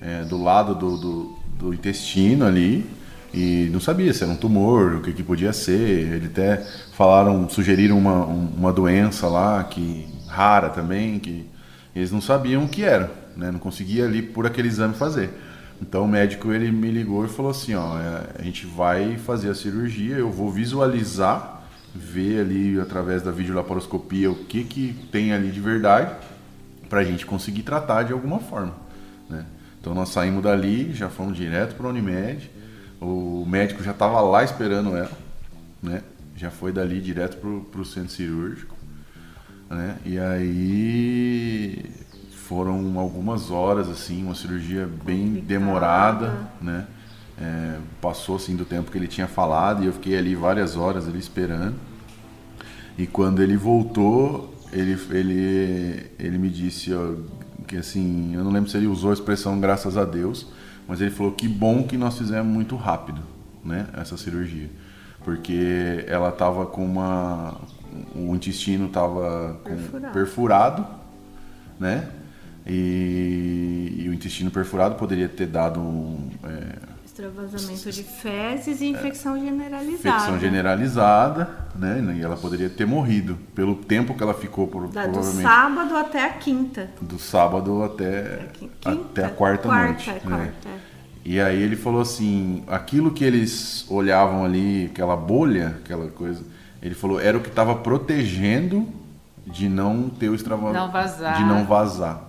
[0.00, 2.86] é, do lado do, do, do intestino ali
[3.34, 6.14] e não sabia se era um tumor, o que, que podia ser.
[6.14, 6.58] Eles até
[6.92, 11.46] falaram, sugeriram uma, um- uma doença lá que rara também, que
[11.94, 13.50] eles não sabiam o que era, né?
[13.50, 15.30] Não conseguia ali por aquele exame fazer.
[15.80, 19.50] Então o médico ele me ligou e falou assim, ó, é, a gente vai fazer
[19.50, 21.62] a cirurgia, eu vou visualizar,
[21.94, 26.14] ver ali através da videolaparoscopia o que que tem ali de verdade,
[26.88, 28.74] para a gente conseguir tratar de alguma forma,
[29.28, 29.44] né?
[29.80, 32.50] Então nós saímos dali, já fomos direto para a Unimed,
[33.00, 35.12] o médico já estava lá esperando ela,
[35.82, 36.02] né?
[36.36, 38.78] Já foi dali direto para o centro cirúrgico
[39.70, 39.98] né?
[40.04, 41.84] E aí
[42.48, 45.46] foram algumas horas assim, uma cirurgia bem Complicada.
[45.46, 46.86] demorada, né?
[47.40, 51.06] É, passou assim do tempo que ele tinha falado e eu fiquei ali várias horas
[51.06, 51.76] ali esperando.
[52.96, 57.14] E quando ele voltou, ele ele ele me disse ó,
[57.66, 60.46] que assim, eu não lembro se ele usou a expressão graças a Deus,
[60.88, 63.20] mas ele falou que bom que nós fizemos muito rápido,
[63.64, 64.68] né, essa cirurgia.
[65.22, 67.56] Porque ela tava com uma
[68.16, 70.12] o intestino tava com- Perfurado.
[70.12, 70.86] perfurado,
[71.78, 72.08] né?
[72.68, 79.36] E, e o intestino perfurado poderia ter dado um, é, Extravasamento de fezes e infecção
[79.40, 79.92] generalizada.
[80.08, 82.14] infecção generalizada, né?
[82.16, 86.24] E ela poderia ter morrido pelo tempo que ela ficou por, Da- do sábado até
[86.24, 86.88] a quinta.
[87.00, 88.92] do sábado até Quinta?
[88.92, 90.08] até a quarta, noite.
[90.10, 90.20] é né?
[90.24, 90.78] quarta, é.
[91.24, 96.42] E aí ele falou assim, aquilo que eles olhavam ali, aquela bolha, aquela coisa,
[96.80, 98.86] ele falou era o que estava protegendo
[99.44, 101.36] de não ter o extravasamento, Não vazar.
[101.36, 102.27] de não vazar.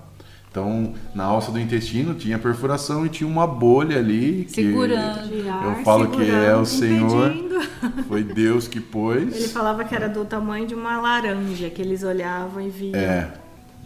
[0.51, 5.31] Então, na alça do intestino tinha perfuração e tinha uma bolha ali que Segurando.
[5.31, 8.03] Eu falo que é o segurando, Senhor, impedindo.
[8.09, 9.35] foi Deus que pôs.
[9.35, 12.99] Ele falava que era do tamanho de uma laranja, que eles olhavam e viam.
[12.99, 13.31] É,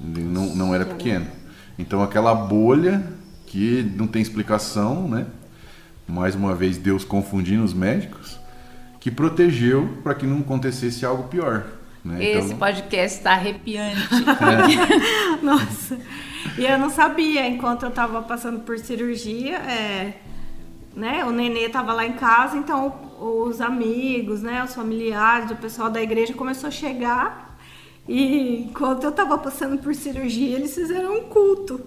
[0.01, 1.27] não, não era pequeno.
[1.77, 3.03] Então aquela bolha
[3.45, 5.25] que não tem explicação, né?
[6.07, 8.39] Mais uma vez Deus confundindo os médicos,
[9.01, 11.65] que protegeu para que não acontecesse algo pior.
[12.03, 12.23] Né?
[12.23, 13.99] Esse Então, podcast está arrepiante.
[15.43, 15.97] Nossa.
[16.57, 20.13] E eu não sabia, enquanto eu tava passando por cirurgia, é,
[20.95, 25.89] né, o nenê tava lá em casa, então os amigos, né, os familiares, o pessoal
[25.89, 27.57] da igreja começou a chegar.
[28.07, 31.81] E enquanto eu tava passando por cirurgia, eles fizeram um culto.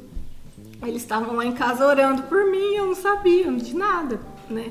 [0.83, 4.71] Eles estavam lá em casa orando por mim, eu não sabia de nada, né?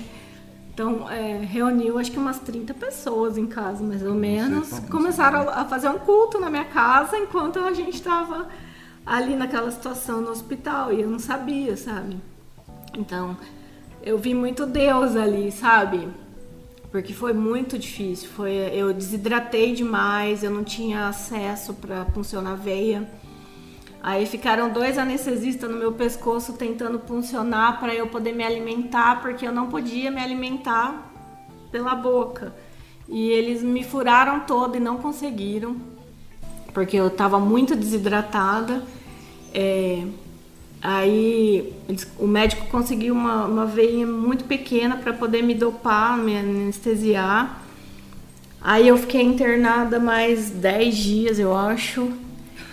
[0.74, 4.78] Então, é, reuniu acho que umas 30 pessoas em casa, mais ou menos.
[4.92, 8.50] Começaram a fazer um culto na minha casa enquanto a gente estava
[9.06, 12.18] ali naquela situação no hospital e eu não sabia, sabe?
[12.98, 13.38] Então,
[14.02, 16.08] eu vi muito Deus ali, sabe?
[16.92, 18.30] Porque foi muito difícil.
[18.30, 23.10] Foi, eu desidratei demais, eu não tinha acesso para funcionar a veia.
[24.02, 29.48] Aí ficaram dois anestesistas no meu pescoço tentando funcionar para eu poder me alimentar, porque
[29.48, 31.12] eu não podia me alimentar
[31.72, 32.54] pela boca.
[33.10, 35.76] E eles me furaram todo e não conseguiram,
[36.74, 38.84] porque eu estava muito desidratada.
[39.58, 40.04] É,
[40.82, 41.74] aí
[42.20, 47.64] o médico conseguiu uma, uma veia muito pequena para poder me dopar, me anestesiar.
[48.62, 52.12] Aí eu fiquei internada mais 10 dias, eu acho.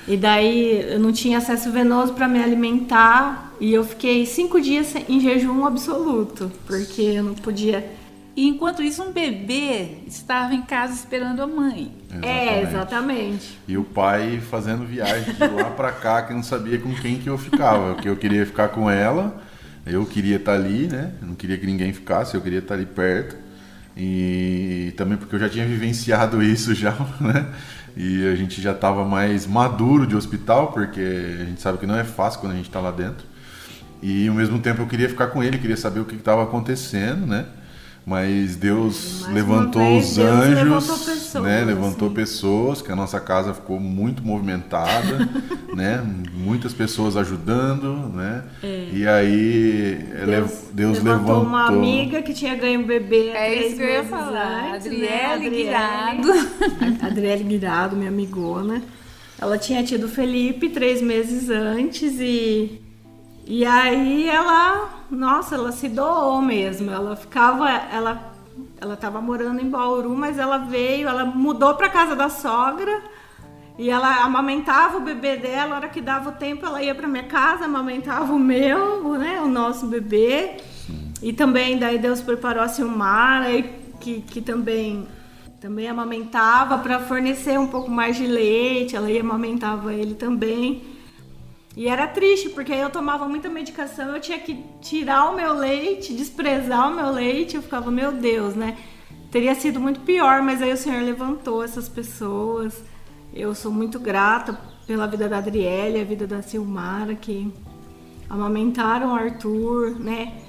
[0.09, 3.55] E daí eu não tinha acesso venoso para me alimentar.
[3.61, 7.89] E eu fiquei cinco dias em jejum absoluto, porque eu não podia
[8.35, 11.93] e enquanto isso, um bebê estava em casa esperando a mãe.
[12.09, 12.26] Exatamente.
[12.26, 13.59] É, exatamente.
[13.68, 17.28] E o pai fazendo viagem de lá para cá, que não sabia com quem que
[17.28, 17.95] eu ficava.
[17.97, 19.43] Que eu queria ficar com ela,
[19.85, 21.12] eu queria estar ali, né?
[21.20, 23.37] Eu não queria que ninguém ficasse, eu queria estar ali perto.
[23.95, 27.47] E também porque eu já tinha vivenciado isso já, né?
[27.95, 31.97] E a gente já estava mais maduro de hospital, porque a gente sabe que não
[31.97, 33.26] é fácil quando a gente está lá dentro.
[34.03, 37.26] E ao mesmo tempo eu queria ficar com ele, queria saber o que estava acontecendo,
[37.26, 37.45] né?
[38.05, 41.64] Mas Deus Mais levantou vez, os Deus anjos, levantou pessoas, né?
[41.64, 42.14] Levantou assim.
[42.14, 45.28] pessoas, que a nossa casa ficou muito movimentada,
[45.72, 46.05] né?
[46.34, 48.42] Muitas pessoas ajudando, né?
[48.62, 48.88] É.
[48.92, 53.28] E aí Deus, Deus levantou, levantou, uma amiga que tinha ganho um bebê.
[53.28, 54.74] É isso que eu ia falar.
[54.74, 55.32] Antes, Adriele, né?
[55.32, 56.28] Adriele Guirado.
[57.03, 58.82] Adriele Guirado, minha amigona.
[59.40, 62.82] Ela tinha tido o Felipe três meses antes e
[63.47, 66.90] e aí ela, nossa, ela se doou mesmo.
[66.90, 68.32] Ela ficava, ela,
[68.80, 73.03] ela estava morando em Bauru, mas ela veio, ela mudou para casa da sogra
[73.78, 75.74] e ela amamentava o bebê dela.
[75.74, 79.40] A hora que dava o tempo, ela ia para minha casa, amamentava o meu, né,
[79.40, 80.59] o nosso bebê.
[81.20, 83.49] E também daí Deus preparou a Silmara,
[84.01, 85.07] que, que também
[85.61, 88.97] também amamentava para fornecer um pouco mais de leite.
[88.97, 90.82] Ela ia amamentava ele também.
[91.77, 96.12] E era triste, porque eu tomava muita medicação, eu tinha que tirar o meu leite,
[96.12, 98.77] desprezar o meu leite, eu ficava, meu Deus, né?
[99.31, 102.83] Teria sido muito pior, mas aí o Senhor levantou essas pessoas.
[103.33, 107.51] Eu sou muito grata pela vida da Adriele, a vida da Silmara, que
[108.29, 110.43] amamentaram o Arthur, né?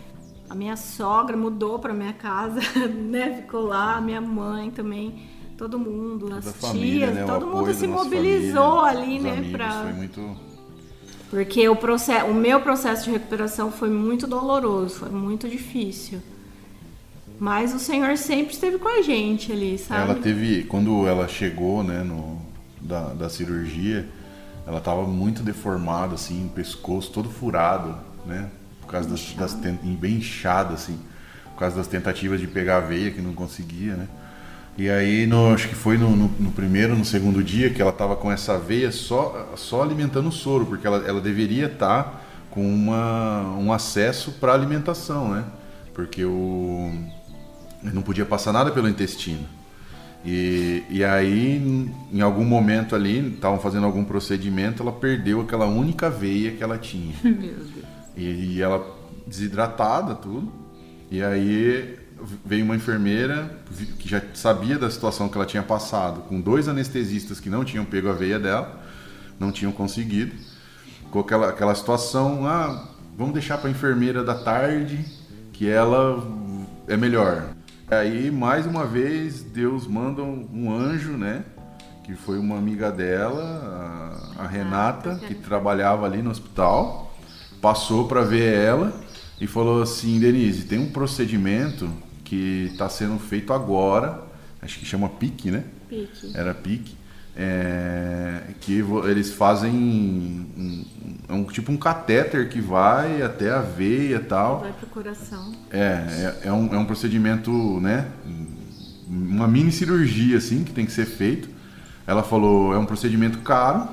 [0.49, 2.59] A minha sogra mudou para minha casa,
[2.91, 3.37] né?
[3.41, 5.21] Ficou lá, a minha mãe também,
[5.57, 7.23] todo mundo, as tias, família, né?
[7.23, 9.49] todo mundo se mobilizou família, ali, né?
[9.53, 9.83] Pra...
[9.83, 10.52] Foi muito
[11.33, 11.75] porque o,
[12.29, 16.19] o meu processo de recuperação foi muito doloroso, foi muito difícil.
[17.39, 20.11] Mas o Senhor sempre esteve com a gente ali, sabe?
[20.11, 22.39] Ela teve, quando ela chegou, né, no,
[22.79, 24.07] da, da cirurgia,
[24.67, 28.51] ela estava muito deformada, assim, o pescoço todo furado, né?
[28.81, 30.99] Por causa das, das bem inchado, assim,
[31.45, 34.07] por causa das tentativas de pegar a veia que não conseguia, né?
[34.77, 37.91] E aí, no, acho que foi no, no, no, primeiro, no segundo dia, que ela
[37.91, 42.21] estava com essa veia só, só alimentando o soro, porque ela, ela deveria estar tá
[42.49, 45.43] com uma, um acesso para alimentação, né?
[45.93, 46.91] Porque o,
[47.83, 49.45] não podia passar nada pelo intestino.
[50.25, 56.09] E, e aí, em algum momento ali, estavam fazendo algum procedimento, ela perdeu aquela única
[56.09, 57.13] veia que ela tinha.
[57.23, 57.67] Meu Deus.
[58.15, 58.83] E, e ela
[59.27, 60.51] desidratada, tudo.
[61.11, 61.99] E aí
[62.45, 63.49] veio uma enfermeira
[63.99, 67.83] que já sabia da situação que ela tinha passado, com dois anestesistas que não tinham
[67.83, 68.81] pego a veia dela,
[69.39, 70.33] não tinham conseguido,
[71.11, 75.05] com aquela, aquela situação, ah, vamos deixar para a enfermeira da tarde,
[75.51, 76.25] que ela
[76.87, 77.49] é melhor.
[77.89, 81.43] Aí, mais uma vez, Deus manda um anjo, né?
[82.03, 87.15] Que foi uma amiga dela, a, a Renata, que trabalhava ali no hospital,
[87.61, 88.93] passou para ver ela
[89.39, 91.89] e falou assim: Denise, tem um procedimento
[92.33, 94.23] que está sendo feito agora,
[94.59, 95.63] acho que chama PIC, né?
[95.87, 96.35] PIC.
[96.35, 96.97] Era PIC.
[97.35, 100.85] É, que eles fazem um,
[101.27, 104.59] um, um, tipo um catéter que vai até a veia e tal.
[104.59, 105.51] Vai para o coração.
[105.71, 108.07] É, é, é, um, é um procedimento, né?
[109.07, 111.49] Uma mini cirurgia assim que tem que ser feito.
[112.05, 113.87] Ela falou, é um procedimento caro.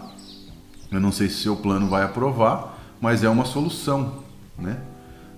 [0.91, 4.22] Eu não sei se seu plano vai aprovar, mas é uma solução,
[4.59, 4.78] né?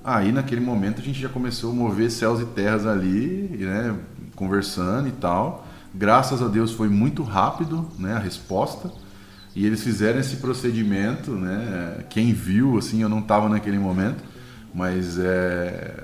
[0.04, 3.96] Aí naquele momento a gente já começou a mover céus e terras ali, né,
[4.34, 5.66] conversando e tal.
[5.94, 8.90] Graças a Deus foi muito rápido, né, a resposta.
[9.54, 12.04] E eles fizeram esse procedimento, né?
[12.08, 14.24] Quem viu, assim, eu não estava naquele momento,
[14.74, 15.94] mas é,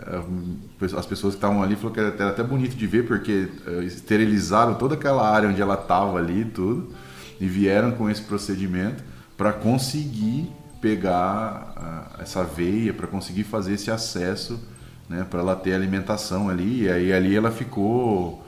[0.97, 4.75] as pessoas que estavam ali falaram que era até bonito de ver porque é, esterilizaram
[4.75, 6.93] toda aquela área onde ela estava ali, tudo,
[7.41, 9.03] e vieram com esse procedimento
[9.35, 10.51] para conseguir
[10.81, 14.61] pegar a, essa veia, para conseguir fazer esse acesso,
[15.09, 16.83] né, para ela ter alimentação ali.
[16.83, 18.45] E aí ali ela ficou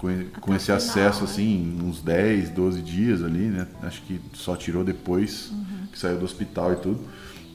[0.00, 0.08] com,
[0.40, 1.30] com esse acesso né?
[1.30, 3.66] assim, uns 10, 12 dias ali, né?
[3.82, 5.86] Acho que só tirou depois uhum.
[5.92, 7.00] que saiu do hospital e tudo.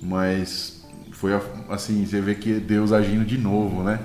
[0.02, 1.32] Mas foi
[1.70, 4.00] assim, você vê que Deus agindo de novo, né?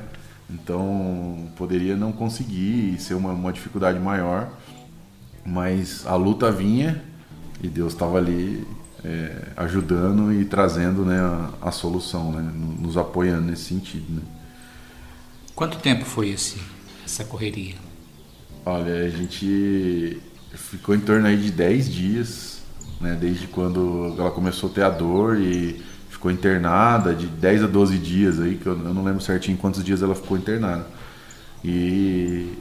[0.49, 4.51] Então poderia não conseguir ser uma, uma dificuldade maior,
[5.45, 7.03] mas a luta vinha
[7.63, 8.67] e Deus estava ali
[9.05, 14.05] é, ajudando e trazendo né, a, a, solução, né, nos apoiando nesse sentido.
[14.11, 14.23] Né.
[15.55, 16.59] Quanto tempo foi esse,
[17.05, 17.75] essa correria?
[18.65, 20.21] Olha, a gente
[20.53, 22.63] ficou em torno aí de 10 dias,
[23.01, 27.67] né, desde quando ela começou a ter a dor e ficou internada, de 10 a
[27.67, 30.87] 12 dias aí, que eu, eu não lembro certinho quantos dias ela ficou internada.
[31.65, 32.53] E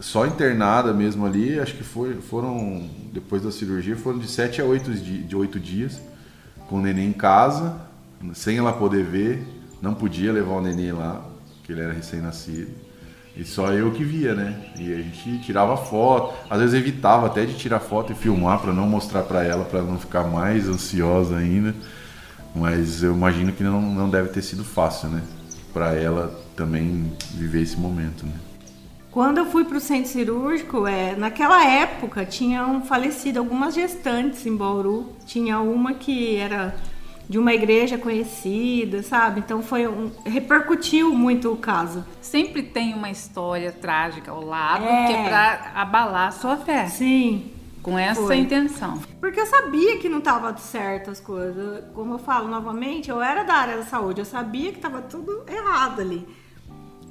[0.00, 4.64] só internada mesmo ali, acho que foi, foram, depois da cirurgia, foram de 7 a
[4.64, 6.00] 8, de 8 dias,
[6.68, 7.76] com o neném em casa,
[8.34, 9.46] sem ela poder ver,
[9.80, 11.24] não podia levar o neném lá,
[11.56, 12.70] porque ele era recém-nascido.
[13.36, 14.72] E só eu que via, né?
[14.78, 18.72] E a gente tirava foto, às vezes evitava até de tirar foto e filmar para
[18.72, 21.74] não mostrar para ela, para não ficar mais ansiosa ainda.
[22.54, 25.22] Mas eu imagino que não, não deve ter sido fácil, né?
[25.74, 28.32] Para ela também viver esse momento, né?
[29.16, 34.54] Quando eu fui para o centro cirúrgico, é, naquela época tinham falecido algumas gestantes em
[34.54, 35.10] Bauru.
[35.24, 36.76] Tinha uma que era
[37.26, 39.40] de uma igreja conhecida, sabe?
[39.40, 42.04] Então foi um, repercutiu muito o caso.
[42.20, 45.06] Sempre tem uma história trágica ao lado é.
[45.06, 46.84] que é para abalar a sua fé.
[46.84, 47.52] Sim.
[47.82, 48.36] Com essa foi.
[48.36, 49.00] intenção.
[49.18, 51.84] Porque eu sabia que não estava certo as coisas.
[51.94, 55.42] Como eu falo novamente, eu era da área da saúde, eu sabia que estava tudo
[55.48, 56.28] errado ali.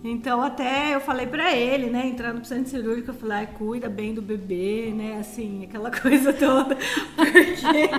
[0.10, 4.14] Então até eu falei para ele, né, entrando pro centro cirúrgico, eu falei, cuida bem
[4.14, 6.78] do bebê, né, assim, aquela coisa toda,
[7.16, 7.90] porque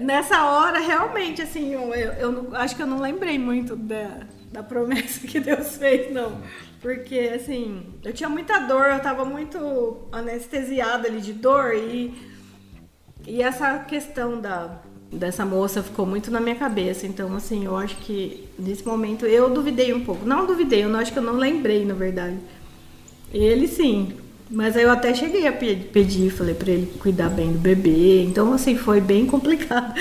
[0.00, 4.26] nessa hora realmente, assim, eu, eu, eu não, acho que eu não lembrei muito da,
[4.52, 6.42] da promessa que Deus fez, não,
[6.80, 12.32] porque assim, eu tinha muita dor, eu tava muito anestesiada ali de dor e
[13.26, 14.80] e essa questão da
[15.12, 17.06] dessa moça ficou muito na minha cabeça.
[17.06, 20.26] Então, assim, eu acho que nesse momento eu duvidei um pouco.
[20.26, 22.38] Não duvidei, eu não, acho que eu não lembrei, na verdade.
[23.32, 24.14] Ele sim.
[24.50, 28.22] Mas aí eu até cheguei a pedir, falei para ele cuidar bem do bebê.
[28.22, 29.94] Então, assim, foi bem complicado.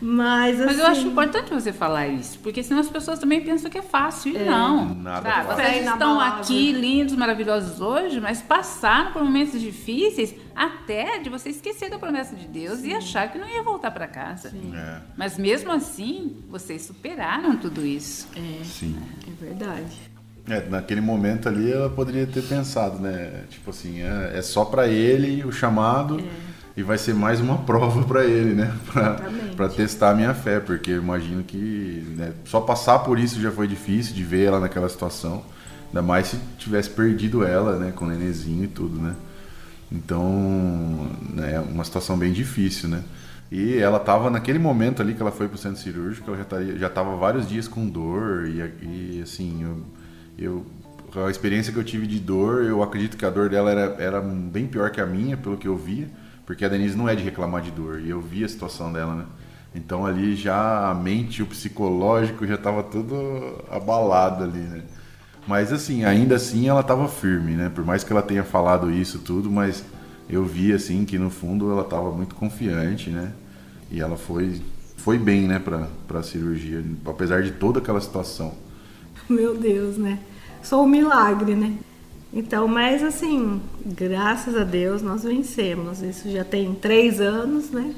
[0.00, 0.66] Mas, assim...
[0.66, 3.78] Mas eu acho assim, importante você falar isso, porque senão as pessoas também pensam que
[3.78, 4.32] é fácil.
[4.32, 4.94] E é, não.
[4.94, 5.54] Nada sabe?
[5.54, 11.90] Vocês estão aqui lindos, maravilhosos hoje, mas passaram por momentos difíceis até de você esquecer
[11.90, 12.90] da promessa de Deus Sim.
[12.90, 14.52] e achar que não ia voltar para casa.
[14.72, 15.00] É.
[15.16, 18.28] Mas mesmo assim, vocês superaram tudo isso.
[18.36, 18.96] É, Sim.
[19.26, 20.14] é verdade.
[20.46, 23.44] É, naquele momento ali ela poderia ter pensado, né?
[23.48, 26.20] Tipo assim, é, é só para ele o chamado.
[26.20, 28.74] É e vai ser mais uma prova para ele, né?
[29.56, 33.52] Para testar a minha fé, porque eu imagino que né, só passar por isso já
[33.52, 35.44] foi difícil de ver ela naquela situação,
[35.86, 37.92] ainda mais se tivesse perdido ela, né?
[37.94, 39.14] Com o nenenzinho e tudo, né?
[39.92, 43.04] Então, né, é uma situação bem difícil, né?
[43.52, 46.88] E ela estava naquele momento ali que ela foi para o centro cirúrgico, ela já
[46.88, 49.62] estava vários dias com dor e, e assim,
[50.36, 50.66] eu,
[51.14, 53.96] eu, a experiência que eu tive de dor, eu acredito que a dor dela era,
[54.02, 56.08] era bem pior que a minha, pelo que eu via
[56.46, 59.14] porque a Denise não é de reclamar de dor, e eu vi a situação dela,
[59.14, 59.24] né?
[59.74, 64.82] Então ali já a mente, o psicológico já estava tudo abalado ali, né?
[65.46, 67.68] Mas assim, ainda assim ela estava firme, né?
[67.68, 69.84] Por mais que ela tenha falado isso tudo, mas
[70.28, 73.32] eu vi assim que no fundo ela estava muito confiante, né?
[73.90, 74.60] E ela foi
[74.96, 78.54] foi bem, né, para para cirurgia, apesar de toda aquela situação.
[79.28, 80.20] Meu Deus, né?
[80.62, 81.76] Sou um milagre, né?
[82.34, 86.02] Então, mas assim, graças a Deus nós vencemos.
[86.02, 87.94] Isso já tem três anos, né?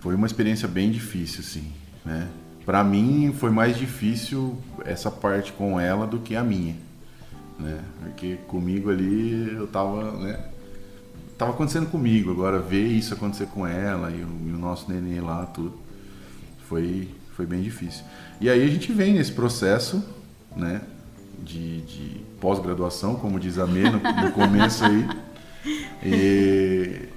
[0.00, 1.70] Foi uma experiência bem difícil, sim,
[2.02, 2.28] né?
[2.64, 6.76] Para mim foi mais difícil essa parte com ela do que a minha,
[7.58, 7.80] né?
[8.02, 10.42] Porque comigo ali eu tava, né?
[11.36, 15.20] Tava acontecendo comigo, agora ver isso acontecer com ela e o, e o nosso neném
[15.20, 15.78] lá, tudo,
[16.66, 18.02] foi, foi bem difícil.
[18.40, 20.02] E aí a gente vem nesse processo,
[20.56, 20.80] né?
[21.42, 25.08] de, de pós-graduação, como diz a Mê no, no começo aí.
[26.04, 27.08] E,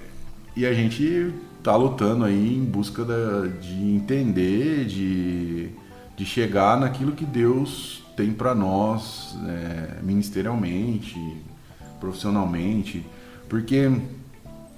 [0.56, 5.70] e a gente está lutando aí em busca da, de entender, de,
[6.16, 11.16] de chegar naquilo que Deus tem para nós é, ministerialmente,
[12.00, 13.06] profissionalmente,
[13.48, 13.88] porque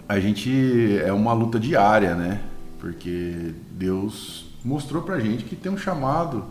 [0.07, 2.43] a gente é uma luta diária, né?
[2.79, 6.45] Porque Deus mostrou pra gente que tem um chamado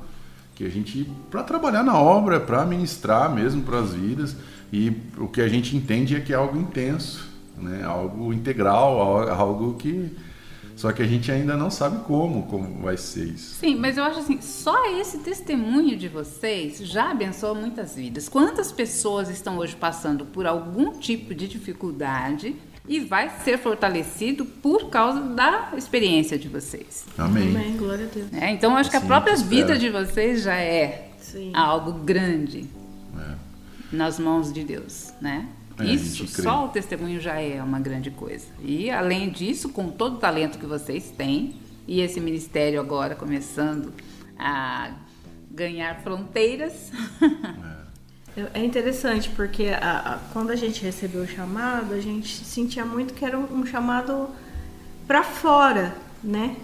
[0.55, 4.35] que a gente para trabalhar na obra, para ministrar mesmo para as vidas
[4.71, 7.83] e o que a gente entende é que é algo intenso, né?
[7.83, 10.11] Algo integral, algo que
[10.75, 13.55] Só que a gente ainda não sabe como, como vai ser isso.
[13.55, 18.27] Sim, mas eu acho assim, só esse testemunho de vocês já abençoa muitas vidas.
[18.29, 22.55] Quantas pessoas estão hoje passando por algum tipo de dificuldade
[22.87, 27.05] e vai ser fortalecido por causa da experiência de vocês?
[27.17, 27.49] Amém.
[27.49, 28.33] Amém, glória a Deus.
[28.33, 31.51] É, então, eu acho que a Sim, própria vida de vocês já é Sim.
[31.55, 32.65] algo grande
[33.17, 33.35] É.
[33.91, 35.47] nas mãos de Deus, né?
[35.79, 38.45] É, Isso, só o testemunho já é uma grande coisa.
[38.63, 41.55] E além disso, com todo o talento que vocês têm,
[41.87, 43.93] e esse ministério agora começando
[44.37, 44.91] a
[45.49, 47.80] ganhar fronteiras, É
[48.55, 53.25] interessante porque a- a- quando a gente recebeu o chamado, a gente sentia muito que
[53.25, 54.29] era um, um chamado
[55.07, 56.55] para fora, né?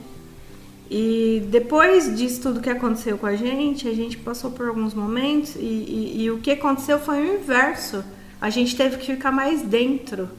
[0.90, 5.56] E depois disso tudo que aconteceu com a gente, a gente passou por alguns momentos
[5.56, 8.04] e, e- e o que aconteceu foi o inverso.
[8.40, 10.30] A gente teve que ficar mais dentro,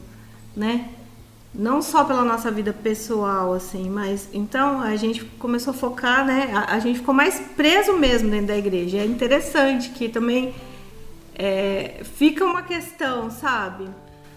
[0.55, 0.89] né?
[1.53, 6.49] Não só pela nossa vida pessoal, assim, mas então a gente começou a focar, né?
[6.53, 8.97] A, a gente ficou mais preso mesmo dentro da igreja.
[8.97, 10.53] É interessante que também
[11.39, 13.85] é, fica uma questão, sabe?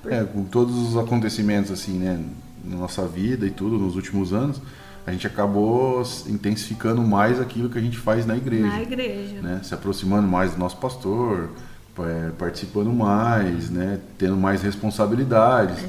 [0.07, 2.18] É, com todos os acontecimentos assim, né,
[2.64, 4.61] na nossa vida e tudo nos últimos anos,
[5.07, 9.40] a gente acabou intensificando mais aquilo que a gente faz na igreja, Na igreja.
[9.42, 9.61] né?
[9.64, 11.50] Se aproximando mais do nosso pastor,
[11.98, 15.84] é, participando mais, né, tendo mais responsabilidades.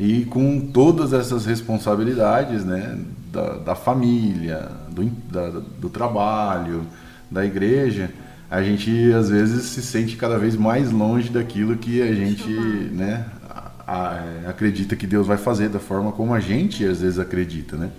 [0.00, 2.98] E com todas essas responsabilidades, né,
[3.30, 6.86] da, da família, do, da- do trabalho,
[7.30, 8.10] da igreja,
[8.54, 12.48] a gente às vezes se sente cada vez mais longe daquilo que a gente,
[12.92, 17.18] né, a- a- acredita que Deus vai fazer da forma como a gente às vezes
[17.18, 17.90] acredita, né?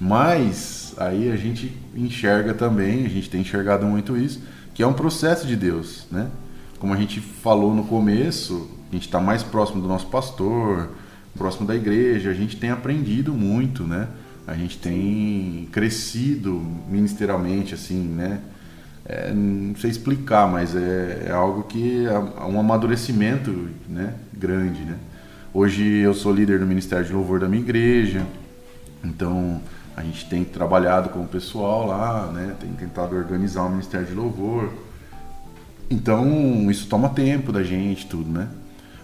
[0.00, 4.42] Mas aí a gente enxerga também, a gente tem enxergado muito isso,
[4.74, 6.28] que é um processo de Deus, né?
[6.78, 10.90] Como a gente falou no começo, a gente está mais próximo do nosso pastor,
[11.38, 14.08] próximo da igreja, a gente tem aprendido muito, né?
[14.46, 18.40] A gente tem crescido ministerialmente, assim, né?
[19.04, 23.50] É, não sei explicar, mas é, é algo que é um amadurecimento,
[23.88, 24.14] né?
[24.32, 24.96] Grande, né?
[25.52, 28.24] Hoje eu sou líder do Ministério de Louvor da minha igreja,
[29.04, 29.60] então
[29.96, 32.54] a gente tem trabalhado com o pessoal lá, né?
[32.60, 34.72] Tem tentado organizar o Ministério de Louvor.
[35.90, 38.48] Então isso toma tempo da gente, tudo, né?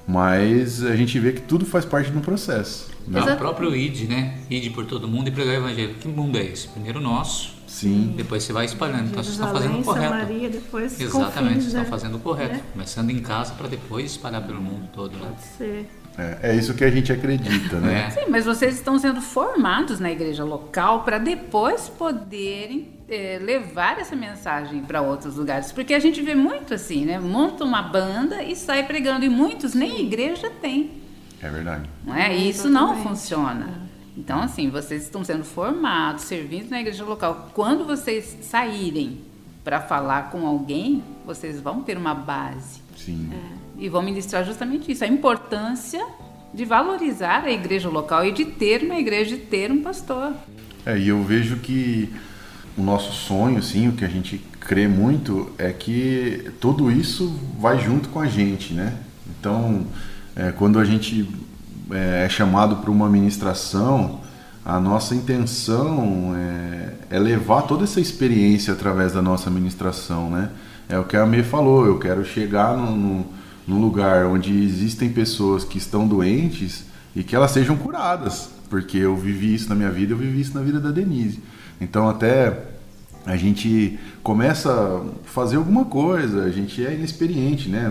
[0.06, 2.88] Mas a gente vê que tudo faz parte de um processo.
[3.08, 3.20] Né?
[3.20, 4.38] O próprio ID, né?
[4.50, 5.94] ID por todo mundo e pregar o evangelho.
[5.94, 6.68] Que mundo é esse?
[6.68, 9.08] Primeiro o nosso, Sim, depois você vai espalhando.
[9.10, 10.14] Então vocês estão Jerusalém, fazendo o correto.
[10.14, 11.88] Samaria, depois Exatamente, vocês estão né?
[11.88, 12.54] fazendo o correto.
[12.54, 12.62] Né?
[12.72, 15.28] Começando em casa para depois espalhar pelo mundo todo, né?
[15.28, 15.86] Pode ser.
[16.18, 18.06] é, é isso que a gente acredita, né?
[18.06, 18.10] É.
[18.10, 24.16] Sim, mas vocês estão sendo formados na igreja local para depois poderem eh, levar essa
[24.16, 25.70] mensagem para outros lugares.
[25.70, 27.20] Porque a gente vê muito assim, né?
[27.20, 29.24] Monta uma banda e sai pregando.
[29.24, 31.06] E muitos nem igreja tem.
[31.42, 31.88] É verdade.
[32.04, 32.36] Não é?
[32.36, 33.88] E isso não funciona.
[34.16, 37.50] Então, assim, vocês estão sendo formados, servindo na igreja local.
[37.54, 39.20] Quando vocês saírem
[39.62, 42.80] para falar com alguém, vocês vão ter uma base.
[42.96, 43.30] Sim.
[43.78, 46.04] E vão ministrar justamente isso, a importância
[46.52, 50.32] de valorizar a igreja local e de ter uma igreja, de ter um pastor.
[50.84, 52.12] É, e eu vejo que
[52.76, 57.28] o nosso sonho, assim, o que a gente crê muito é que tudo isso
[57.58, 58.96] vai junto com a gente, né?
[59.38, 59.86] Então,
[60.38, 61.28] é, quando a gente
[61.90, 64.20] é, é chamado para uma ministração,
[64.64, 70.50] a nossa intenção é, é levar toda essa experiência através da nossa ministração, né?
[70.88, 73.24] É o que a Mê falou, eu quero chegar num
[73.80, 76.84] lugar onde existem pessoas que estão doentes
[77.16, 80.54] e que elas sejam curadas, porque eu vivi isso na minha vida, eu vivi isso
[80.54, 81.42] na vida da Denise.
[81.80, 82.64] Então até
[83.26, 87.90] a gente começa a fazer alguma coisa, a gente é inexperiente, né?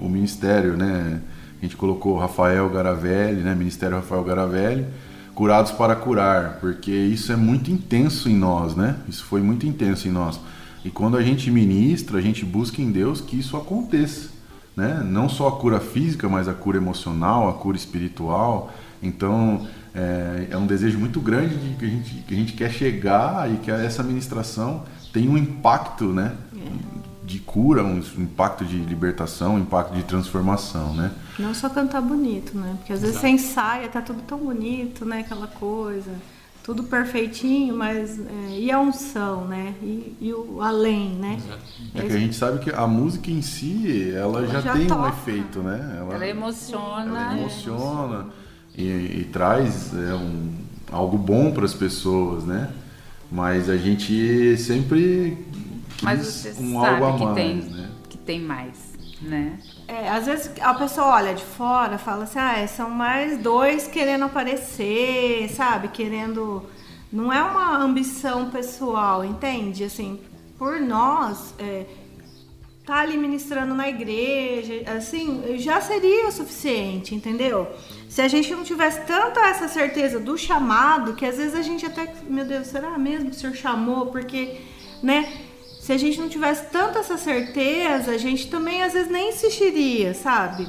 [0.00, 1.20] O ministério, né?
[1.60, 3.54] A gente colocou Rafael Garavelli, né?
[3.54, 4.86] Ministério Rafael Garavelli,
[5.34, 8.96] curados para curar, porque isso é muito intenso em nós, né?
[9.08, 10.40] Isso foi muito intenso em nós.
[10.84, 14.28] E quando a gente ministra, a gente busca em Deus que isso aconteça,
[14.76, 15.02] né?
[15.04, 18.72] Não só a cura física, mas a cura emocional, a cura espiritual.
[19.02, 22.70] Então é, é um desejo muito grande de que a gente que a gente quer
[22.70, 26.32] chegar e que essa ministração tenha um impacto, né?
[27.24, 31.10] De cura, um impacto de libertação, um impacto de transformação, né?
[31.38, 32.74] Não só cantar bonito, né?
[32.78, 35.20] Porque às vezes você ensaia, tá tudo tão bonito, né?
[35.20, 36.10] Aquela coisa,
[36.62, 39.74] tudo perfeitinho, mas é, e a unção, né?
[39.82, 41.38] E, e o além, né?
[41.94, 44.84] É que a gente sabe que a música em si, ela, Ela já, já tem
[44.84, 45.08] um toca.
[45.10, 45.98] efeito, né?
[46.10, 47.20] Ela emociona.
[47.32, 48.26] ela emociona
[48.74, 50.54] e, e traz é, um,
[50.90, 52.70] algo bom para as pessoas, né?
[53.30, 55.36] Mas a gente sempre
[56.02, 57.88] Mas quis você um sabe algo a que mais, tem, né?
[58.08, 58.96] que tem mais.
[59.20, 59.58] Né?
[59.88, 64.24] É, às vezes a pessoa olha de fora fala assim, ah, são mais dois querendo
[64.24, 65.88] aparecer, sabe?
[65.88, 66.64] Querendo.
[67.12, 69.84] Não é uma ambição pessoal, entende?
[69.84, 70.20] Assim,
[70.58, 71.86] por nós, é,
[72.84, 77.68] tá ali ministrando na igreja, assim, já seria o suficiente, entendeu?
[78.08, 81.86] Se a gente não tivesse tanta essa certeza do chamado, que às vezes a gente
[81.86, 84.06] até, meu Deus, será mesmo que o senhor chamou?
[84.06, 84.60] Porque,
[85.02, 85.45] né?
[85.86, 90.14] Se a gente não tivesse tanta essa certeza, a gente também às vezes nem insistiria,
[90.14, 90.66] sabe?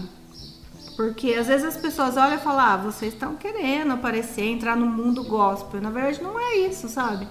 [0.96, 4.86] Porque às vezes as pessoas olham e falam, ah, vocês estão querendo aparecer, entrar no
[4.86, 5.82] mundo gospel.
[5.82, 7.28] Na verdade, não é isso, sabe?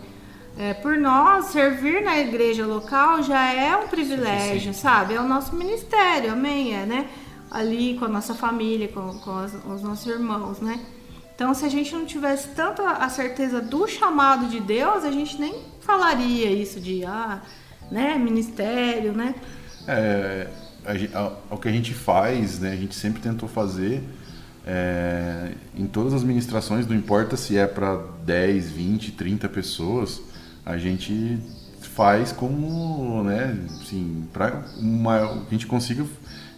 [0.59, 5.15] É, por nós, servir na igreja local já é um privilégio, sabe?
[5.15, 6.75] É o nosso ministério, amém?
[6.75, 7.09] É, né?
[7.49, 10.85] Ali com a nossa família, com, com, as, os nossos irmãos, né?
[11.37, 15.39] Então, se a gente não tivesse tanto a certeza do chamado de Deus, a gente
[15.39, 17.41] nem falaria isso de, ah,
[17.91, 19.35] né, ministério, né?
[19.87, 20.49] É,
[20.85, 24.03] a, a, o que a gente faz, né, a gente sempre tentou fazer
[24.67, 30.21] é, em todas as ministrações, não importa se é para 10, 20, 30 pessoas,
[30.65, 31.39] a gente
[31.81, 36.05] faz como, né, assim, para que a gente consiga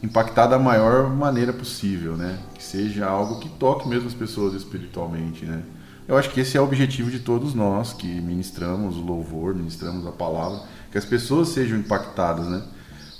[0.02, 2.38] impactar da maior maneira possível, né?
[2.54, 5.62] Que seja algo que toque mesmo as pessoas espiritualmente, né?
[6.06, 10.06] Eu acho que esse é o objetivo de todos nós que ministramos o louvor, ministramos
[10.06, 12.62] a palavra, que as pessoas sejam impactadas, né?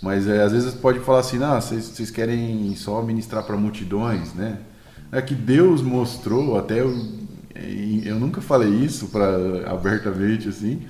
[0.01, 4.59] Mas é, às vezes pode falar assim, ah, vocês querem só ministrar para multidões, né?
[5.11, 7.19] É que Deus mostrou, até eu
[8.05, 10.83] eu nunca falei isso para abertamente assim,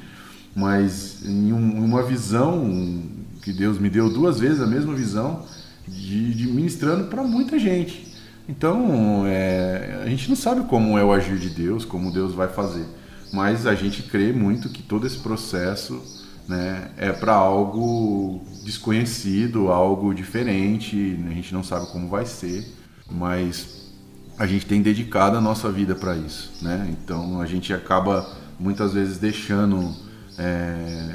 [0.55, 3.03] mas em, um, uma visão
[3.43, 5.45] que Deus me deu duas vezes a mesma visão
[5.87, 8.15] de, de ministrando para muita gente.
[8.49, 12.49] Então é, a gente não sabe como é o agir de Deus, como Deus vai
[12.49, 12.85] fazer,
[13.33, 16.03] mas a gente crê muito que todo esse processo
[16.49, 21.19] né, é para algo desconhecido, algo diferente.
[21.29, 22.67] A gente não sabe como vai ser,
[23.11, 23.93] mas
[24.39, 26.89] a gente tem dedicado a nossa vida para isso, né?
[26.91, 28.27] Então a gente acaba
[28.59, 29.95] muitas vezes deixando
[30.39, 31.15] é,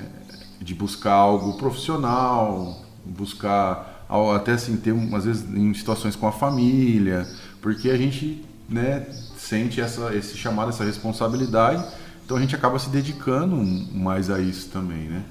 [0.62, 4.06] de buscar algo profissional, buscar
[4.36, 7.28] até assim ter às vezes em situações com a família,
[7.62, 9.08] porque a gente né,
[9.38, 11.84] sente essa, esse chamado, essa responsabilidade,
[12.26, 15.24] então a gente acaba se dedicando mais a isso também, né?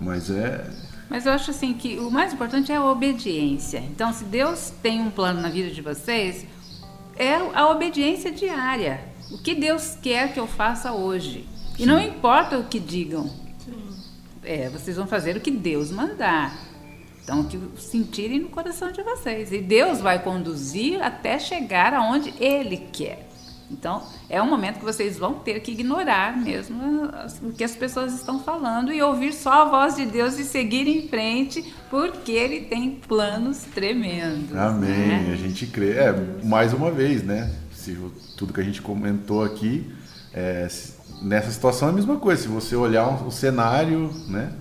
[0.00, 0.70] Mas é
[1.08, 3.78] mas eu acho assim que o mais importante é a obediência.
[3.78, 6.46] Então, se Deus tem um plano na vida de vocês,
[7.16, 9.04] é a obediência diária.
[9.30, 11.48] O que Deus quer que eu faça hoje.
[11.74, 11.86] E Sim.
[11.86, 13.30] não importa o que digam.
[14.42, 16.56] É, vocês vão fazer o que Deus mandar.
[17.22, 19.52] Então, o que sentirem no coração de vocês.
[19.52, 23.25] E Deus vai conduzir até chegar aonde Ele quer.
[23.70, 27.10] Então, é um momento que vocês vão ter que ignorar mesmo
[27.42, 30.86] o que as pessoas estão falando e ouvir só a voz de Deus e seguir
[30.86, 34.56] em frente, porque Ele tem planos tremendos.
[34.56, 34.88] Amém.
[34.88, 35.30] Né?
[35.32, 35.92] A gente crê.
[35.92, 36.14] É,
[36.44, 37.50] mais uma vez, né?
[37.72, 37.96] Se
[38.36, 39.90] tudo que a gente comentou aqui,
[40.32, 40.68] é,
[41.22, 42.42] nessa situação é a mesma coisa.
[42.42, 44.52] Se você olhar o cenário, né?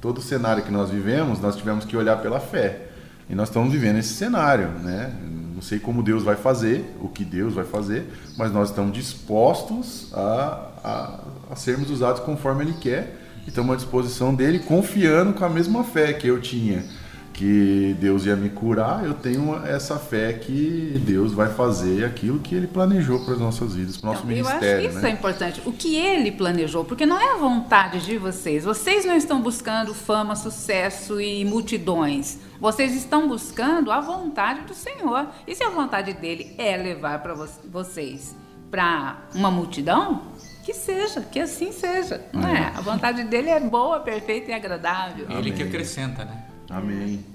[0.00, 2.88] Todo o cenário que nós vivemos, nós tivemos que olhar pela fé.
[3.28, 5.14] E nós estamos vivendo esse cenário, né?
[5.60, 10.10] Não sei como Deus vai fazer, o que Deus vai fazer, mas nós estamos dispostos
[10.14, 11.20] a, a,
[11.50, 13.14] a sermos usados conforme Ele quer.
[13.44, 16.82] E estamos à disposição dele, confiando com a mesma fé que eu tinha
[17.40, 22.54] que Deus ia me curar, eu tenho essa fé que Deus vai fazer aquilo que
[22.54, 24.66] Ele planejou para as nossas vidas, para o nosso então, ministério.
[24.66, 25.08] Eu acho que isso né?
[25.08, 25.62] é importante.
[25.64, 28.64] O que Ele planejou, porque não é a vontade de vocês.
[28.64, 32.38] Vocês não estão buscando fama, sucesso e multidões.
[32.60, 35.26] Vocês estão buscando a vontade do Senhor.
[35.46, 37.32] E se a vontade dele é levar para
[37.72, 38.36] vocês
[38.70, 40.24] para uma multidão,
[40.62, 42.66] que seja, que assim seja, não é?
[42.76, 45.24] A vontade dele é boa, perfeita e agradável.
[45.24, 45.52] Ele Amém.
[45.54, 46.44] que acrescenta, né?
[46.68, 47.29] Amém.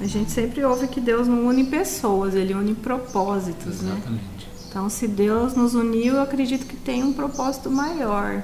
[0.00, 3.92] A gente sempre ouve que Deus não une pessoas, ele une propósitos, né?
[3.92, 4.10] Exatamente.
[4.10, 4.50] né?
[4.68, 8.42] Então, se Deus nos uniu, eu acredito que tem um propósito maior.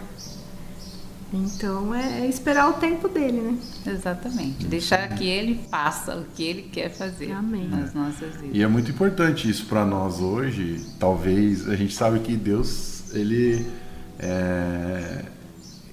[1.32, 3.58] Então, é esperar o tempo dele, né?
[3.86, 4.66] Exatamente.
[4.66, 7.68] Deixar que ele faça o que ele quer fazer Amém.
[7.68, 8.50] nas nossas vidas.
[8.52, 10.84] E é muito importante isso para nós hoje.
[10.98, 13.66] Talvez a gente sabe que Deus, ele
[14.18, 15.24] é,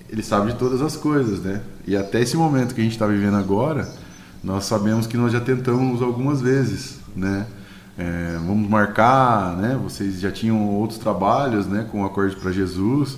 [0.09, 1.61] ele sabe de todas as coisas, né?
[1.85, 3.87] E até esse momento que a gente está vivendo agora,
[4.43, 7.47] nós sabemos que nós já tentamos algumas vezes, né?
[7.97, 9.79] É, vamos marcar, né?
[9.81, 11.87] Vocês já tinham outros trabalhos, né?
[11.89, 13.17] Com o Acorde para Jesus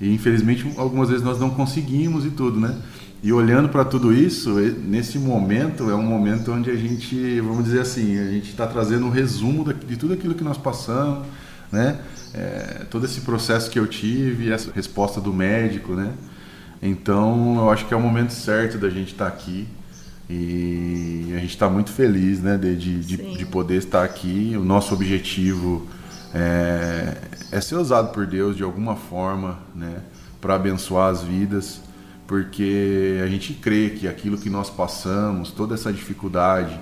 [0.00, 2.74] e infelizmente algumas vezes nós não conseguimos e tudo, né?
[3.22, 4.54] E olhando para tudo isso,
[4.84, 9.06] nesse momento é um momento onde a gente, vamos dizer assim, a gente está trazendo
[9.06, 11.26] um resumo de tudo aquilo que nós passamos,
[11.70, 12.00] né?
[12.32, 16.12] É, todo esse processo que eu tive, essa resposta do médico, né?
[16.80, 19.68] Então eu acho que é o momento certo da gente estar tá aqui
[20.34, 24.54] E a gente está muito feliz né, de, de, de, poder estar aqui.
[24.56, 25.86] O nosso objetivo
[26.32, 27.18] é,
[27.50, 29.98] é ser usado por Deus de alguma forma né,
[30.40, 31.82] para abençoar as vidas,
[32.26, 36.80] porque a gente crê que aquilo que nós passamos, toda essa dificuldade,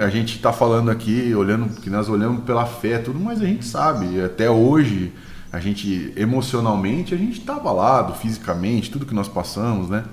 [0.00, 3.64] a gente está falando aqui, olhando, que nós olhamos pela fé, tudo, mas a gente
[3.64, 5.12] sabe, até hoje,
[5.52, 10.04] a gente emocionalmente, a gente está abalado, fisicamente, tudo que nós passamos, né?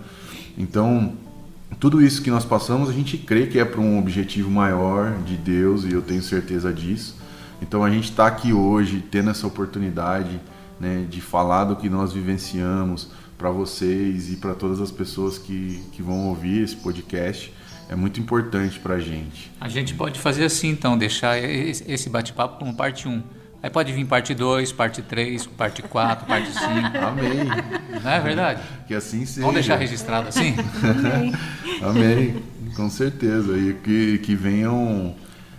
[0.58, 1.14] Então,
[1.80, 5.36] tudo isso que nós passamos, a gente crê que é para um objetivo maior de
[5.36, 7.16] Deus e eu tenho certeza disso.
[7.62, 10.40] Então, a gente está aqui hoje tendo essa oportunidade
[10.80, 15.82] né, de falar do que nós vivenciamos para vocês e para todas as pessoas que,
[15.92, 17.54] que vão ouvir esse podcast
[17.90, 19.52] é muito importante para a gente.
[19.60, 23.22] A gente pode fazer assim, então, deixar esse bate-papo como parte 1.
[23.66, 26.62] Aí pode vir parte 2, parte 3, parte 4, parte 5.
[27.04, 27.48] Amém.
[28.04, 28.62] Não é verdade?
[28.88, 29.42] Que assim seja.
[29.42, 30.54] Vamos deixar registrado assim?
[30.84, 31.34] Amém.
[31.82, 32.44] Amém.
[32.76, 33.58] Com certeza.
[33.58, 35.16] E que, que venham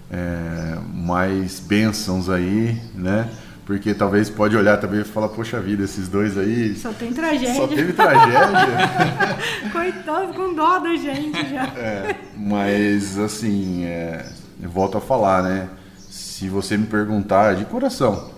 [0.09, 3.29] é, mais bênçãos aí, né?
[3.65, 6.77] Porque talvez pode olhar também e falar, poxa vida, esses dois aí.
[6.77, 7.55] Só tem tragédia.
[7.57, 8.39] Só teve tragédia.
[9.73, 11.65] Coitado, com dó da gente já.
[11.77, 14.25] É, mas assim, é,
[14.63, 15.69] eu volto a falar, né?
[16.37, 18.31] Se você me perguntar de coração,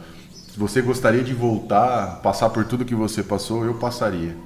[0.53, 4.37] se você gostaria de voltar, passar por tudo que você passou, eu passaria.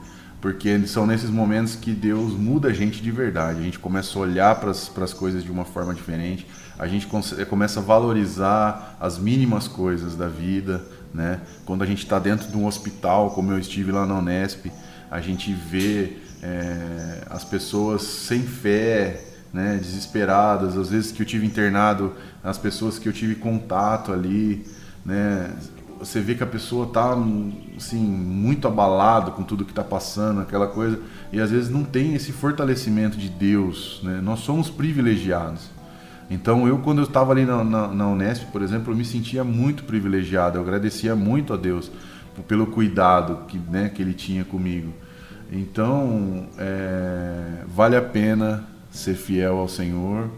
[0.41, 3.61] Porque são nesses momentos que Deus muda a gente de verdade.
[3.61, 6.47] A gente começa a olhar para as coisas de uma forma diferente
[6.83, 7.07] a gente
[7.49, 10.85] começa a valorizar as mínimas coisas da vida,
[11.15, 11.41] né?
[11.65, 14.67] Quando a gente está dentro de um hospital, como eu estive lá na Unesp,
[15.09, 19.21] a gente vê é, as pessoas sem fé,
[19.53, 19.79] né?
[19.81, 20.77] Desesperadas.
[20.77, 24.67] Às vezes que eu tive internado, as pessoas que eu tive contato ali,
[25.05, 25.53] né?
[25.99, 27.17] Você vê que a pessoa está
[27.77, 30.99] assim muito abalada com tudo que está passando, aquela coisa,
[31.33, 34.21] e às vezes não tem esse fortalecimento de Deus, né?
[34.21, 35.71] Nós somos privilegiados.
[36.29, 39.45] Então eu quando eu estava ali na, na, na, Unesp, por exemplo, eu me sentia
[39.45, 41.91] muito privilegiado, eu agradecia muito a Deus
[42.49, 44.93] pelo cuidado que, né, que Ele tinha comigo.
[45.53, 50.31] Então é, vale a pena ser fiel ao Senhor,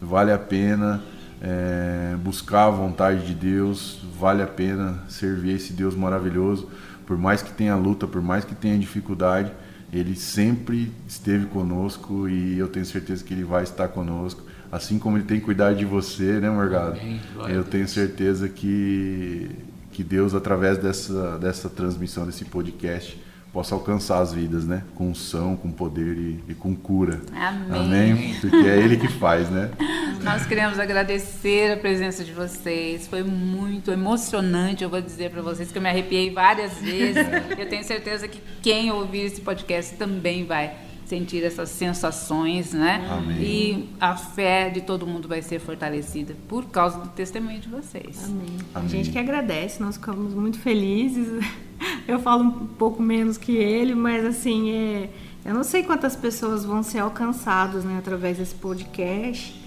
[0.00, 1.02] vale a pena
[1.40, 6.68] é, buscar a vontade de Deus, vale a pena servir esse Deus maravilhoso,
[7.06, 9.52] por mais que tenha luta, por mais que tenha dificuldade,
[9.92, 14.42] Ele sempre esteve conosco e eu tenho certeza que Ele vai estar conosco.
[14.70, 16.98] Assim como ele tem cuidado de você, né, Morgado?
[17.46, 19.50] Eu tenho certeza que,
[19.90, 23.22] que Deus, através dessa, dessa transmissão, desse podcast,
[23.52, 24.82] possa alcançar as vidas, né?
[24.94, 27.20] Com unção, com poder e, e, com cura.
[27.34, 28.12] Amém.
[28.12, 28.34] Amém.
[28.40, 29.70] Porque é Ele que faz, né?
[30.24, 33.06] Nós queremos agradecer a presença de vocês.
[33.06, 37.26] Foi muito emocionante, eu vou dizer para vocês que eu me arrepiei várias vezes.
[37.58, 40.74] eu tenho certeza que quem ouvir esse podcast também vai
[41.12, 43.06] sentir essas sensações, né?
[43.12, 43.42] Amém.
[43.42, 48.24] E a fé de todo mundo vai ser fortalecida por causa do testemunho de vocês.
[48.24, 48.56] Amém.
[48.74, 48.86] Amém.
[48.86, 51.28] A gente que agradece, nós ficamos muito felizes.
[52.08, 55.10] Eu falo um pouco menos que ele, mas assim, é,
[55.44, 59.60] eu não sei quantas pessoas vão ser alcançadas né, através desse podcast,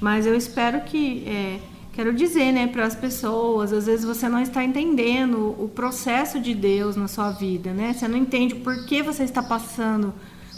[0.00, 1.24] mas eu espero que.
[1.26, 1.58] É,
[1.92, 6.54] quero dizer, né, para as pessoas, às vezes você não está entendendo o processo de
[6.54, 7.92] Deus na sua vida, né?
[7.92, 10.14] Você não entende por que você está passando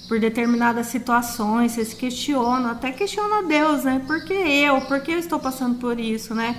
[0.08, 4.02] por determinadas situações, você se questiona, até questiona Deus, né?
[4.06, 4.80] Por que eu?
[4.82, 6.58] Por que eu estou passando por isso, né?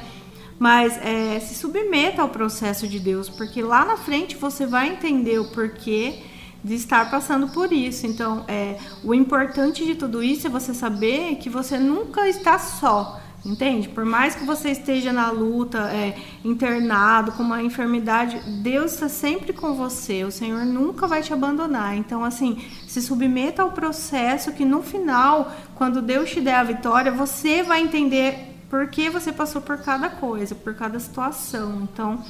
[0.60, 5.40] Mas é, se submeta ao processo de Deus, porque lá na frente você vai entender
[5.40, 6.20] o porquê
[6.64, 8.06] de estar passando por isso.
[8.06, 13.20] Então, é, o importante de tudo isso é você saber que você nunca está só.
[13.46, 13.88] Entende?
[13.88, 19.54] Por mais que você esteja na luta, é, internado, com uma enfermidade, Deus está sempre
[19.54, 20.24] com você.
[20.24, 21.96] O Senhor nunca vai te abandonar.
[21.96, 27.12] Então, assim, se submeta ao processo que no final, quando Deus te der a vitória,
[27.12, 31.88] você vai entender por que você passou por cada coisa, por cada situação.
[31.92, 32.24] Então,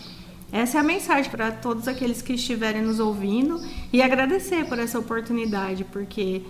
[0.51, 3.61] essa é a mensagem para todos aqueles que estiverem nos ouvindo
[3.91, 6.43] e agradecer por essa oportunidade, porque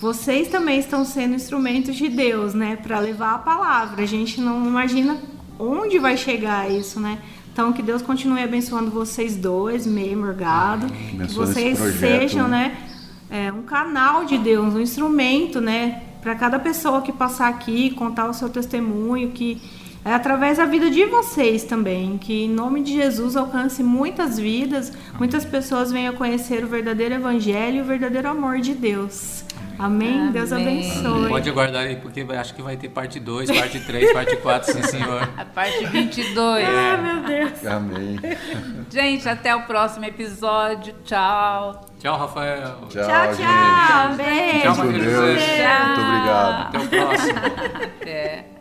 [0.00, 4.02] vocês também estão sendo instrumentos de Deus, né, para levar a palavra.
[4.02, 5.18] A gente não imagina
[5.58, 7.18] onde vai chegar isso, né?
[7.52, 12.78] Então que Deus continue abençoando vocês dois, meio morgado, que vocês sejam, né,
[13.28, 18.26] é, um canal de Deus, um instrumento, né, para cada pessoa que passar aqui, contar
[18.26, 19.60] o seu testemunho, que
[20.02, 24.90] é através da vida de vocês também, que em nome de Jesus alcance muitas vidas,
[25.18, 29.44] muitas pessoas venham conhecer o verdadeiro evangelho e o verdadeiro amor de Deus.
[29.78, 30.30] Amém?
[30.30, 30.90] Deus Amém.
[30.90, 31.28] abençoe.
[31.28, 34.82] Pode aguardar aí, porque acho que vai ter parte 2, parte 3, parte 4, sim
[34.82, 35.28] senhor.
[35.36, 36.66] A parte 22.
[36.68, 37.66] Ah, meu Deus.
[37.66, 38.18] Amém.
[38.90, 40.94] Gente, até o próximo episódio.
[41.04, 41.86] Tchau.
[41.98, 42.78] Tchau, Rafael.
[42.88, 43.46] Tchau, Tchau, gente.
[43.46, 44.14] tchau.
[44.16, 44.74] Beijo.
[44.74, 45.04] Tchau, Deus.
[45.04, 45.84] José.
[45.84, 46.66] Muito obrigado.
[46.66, 47.38] Até o próximo.
[48.00, 48.46] Até.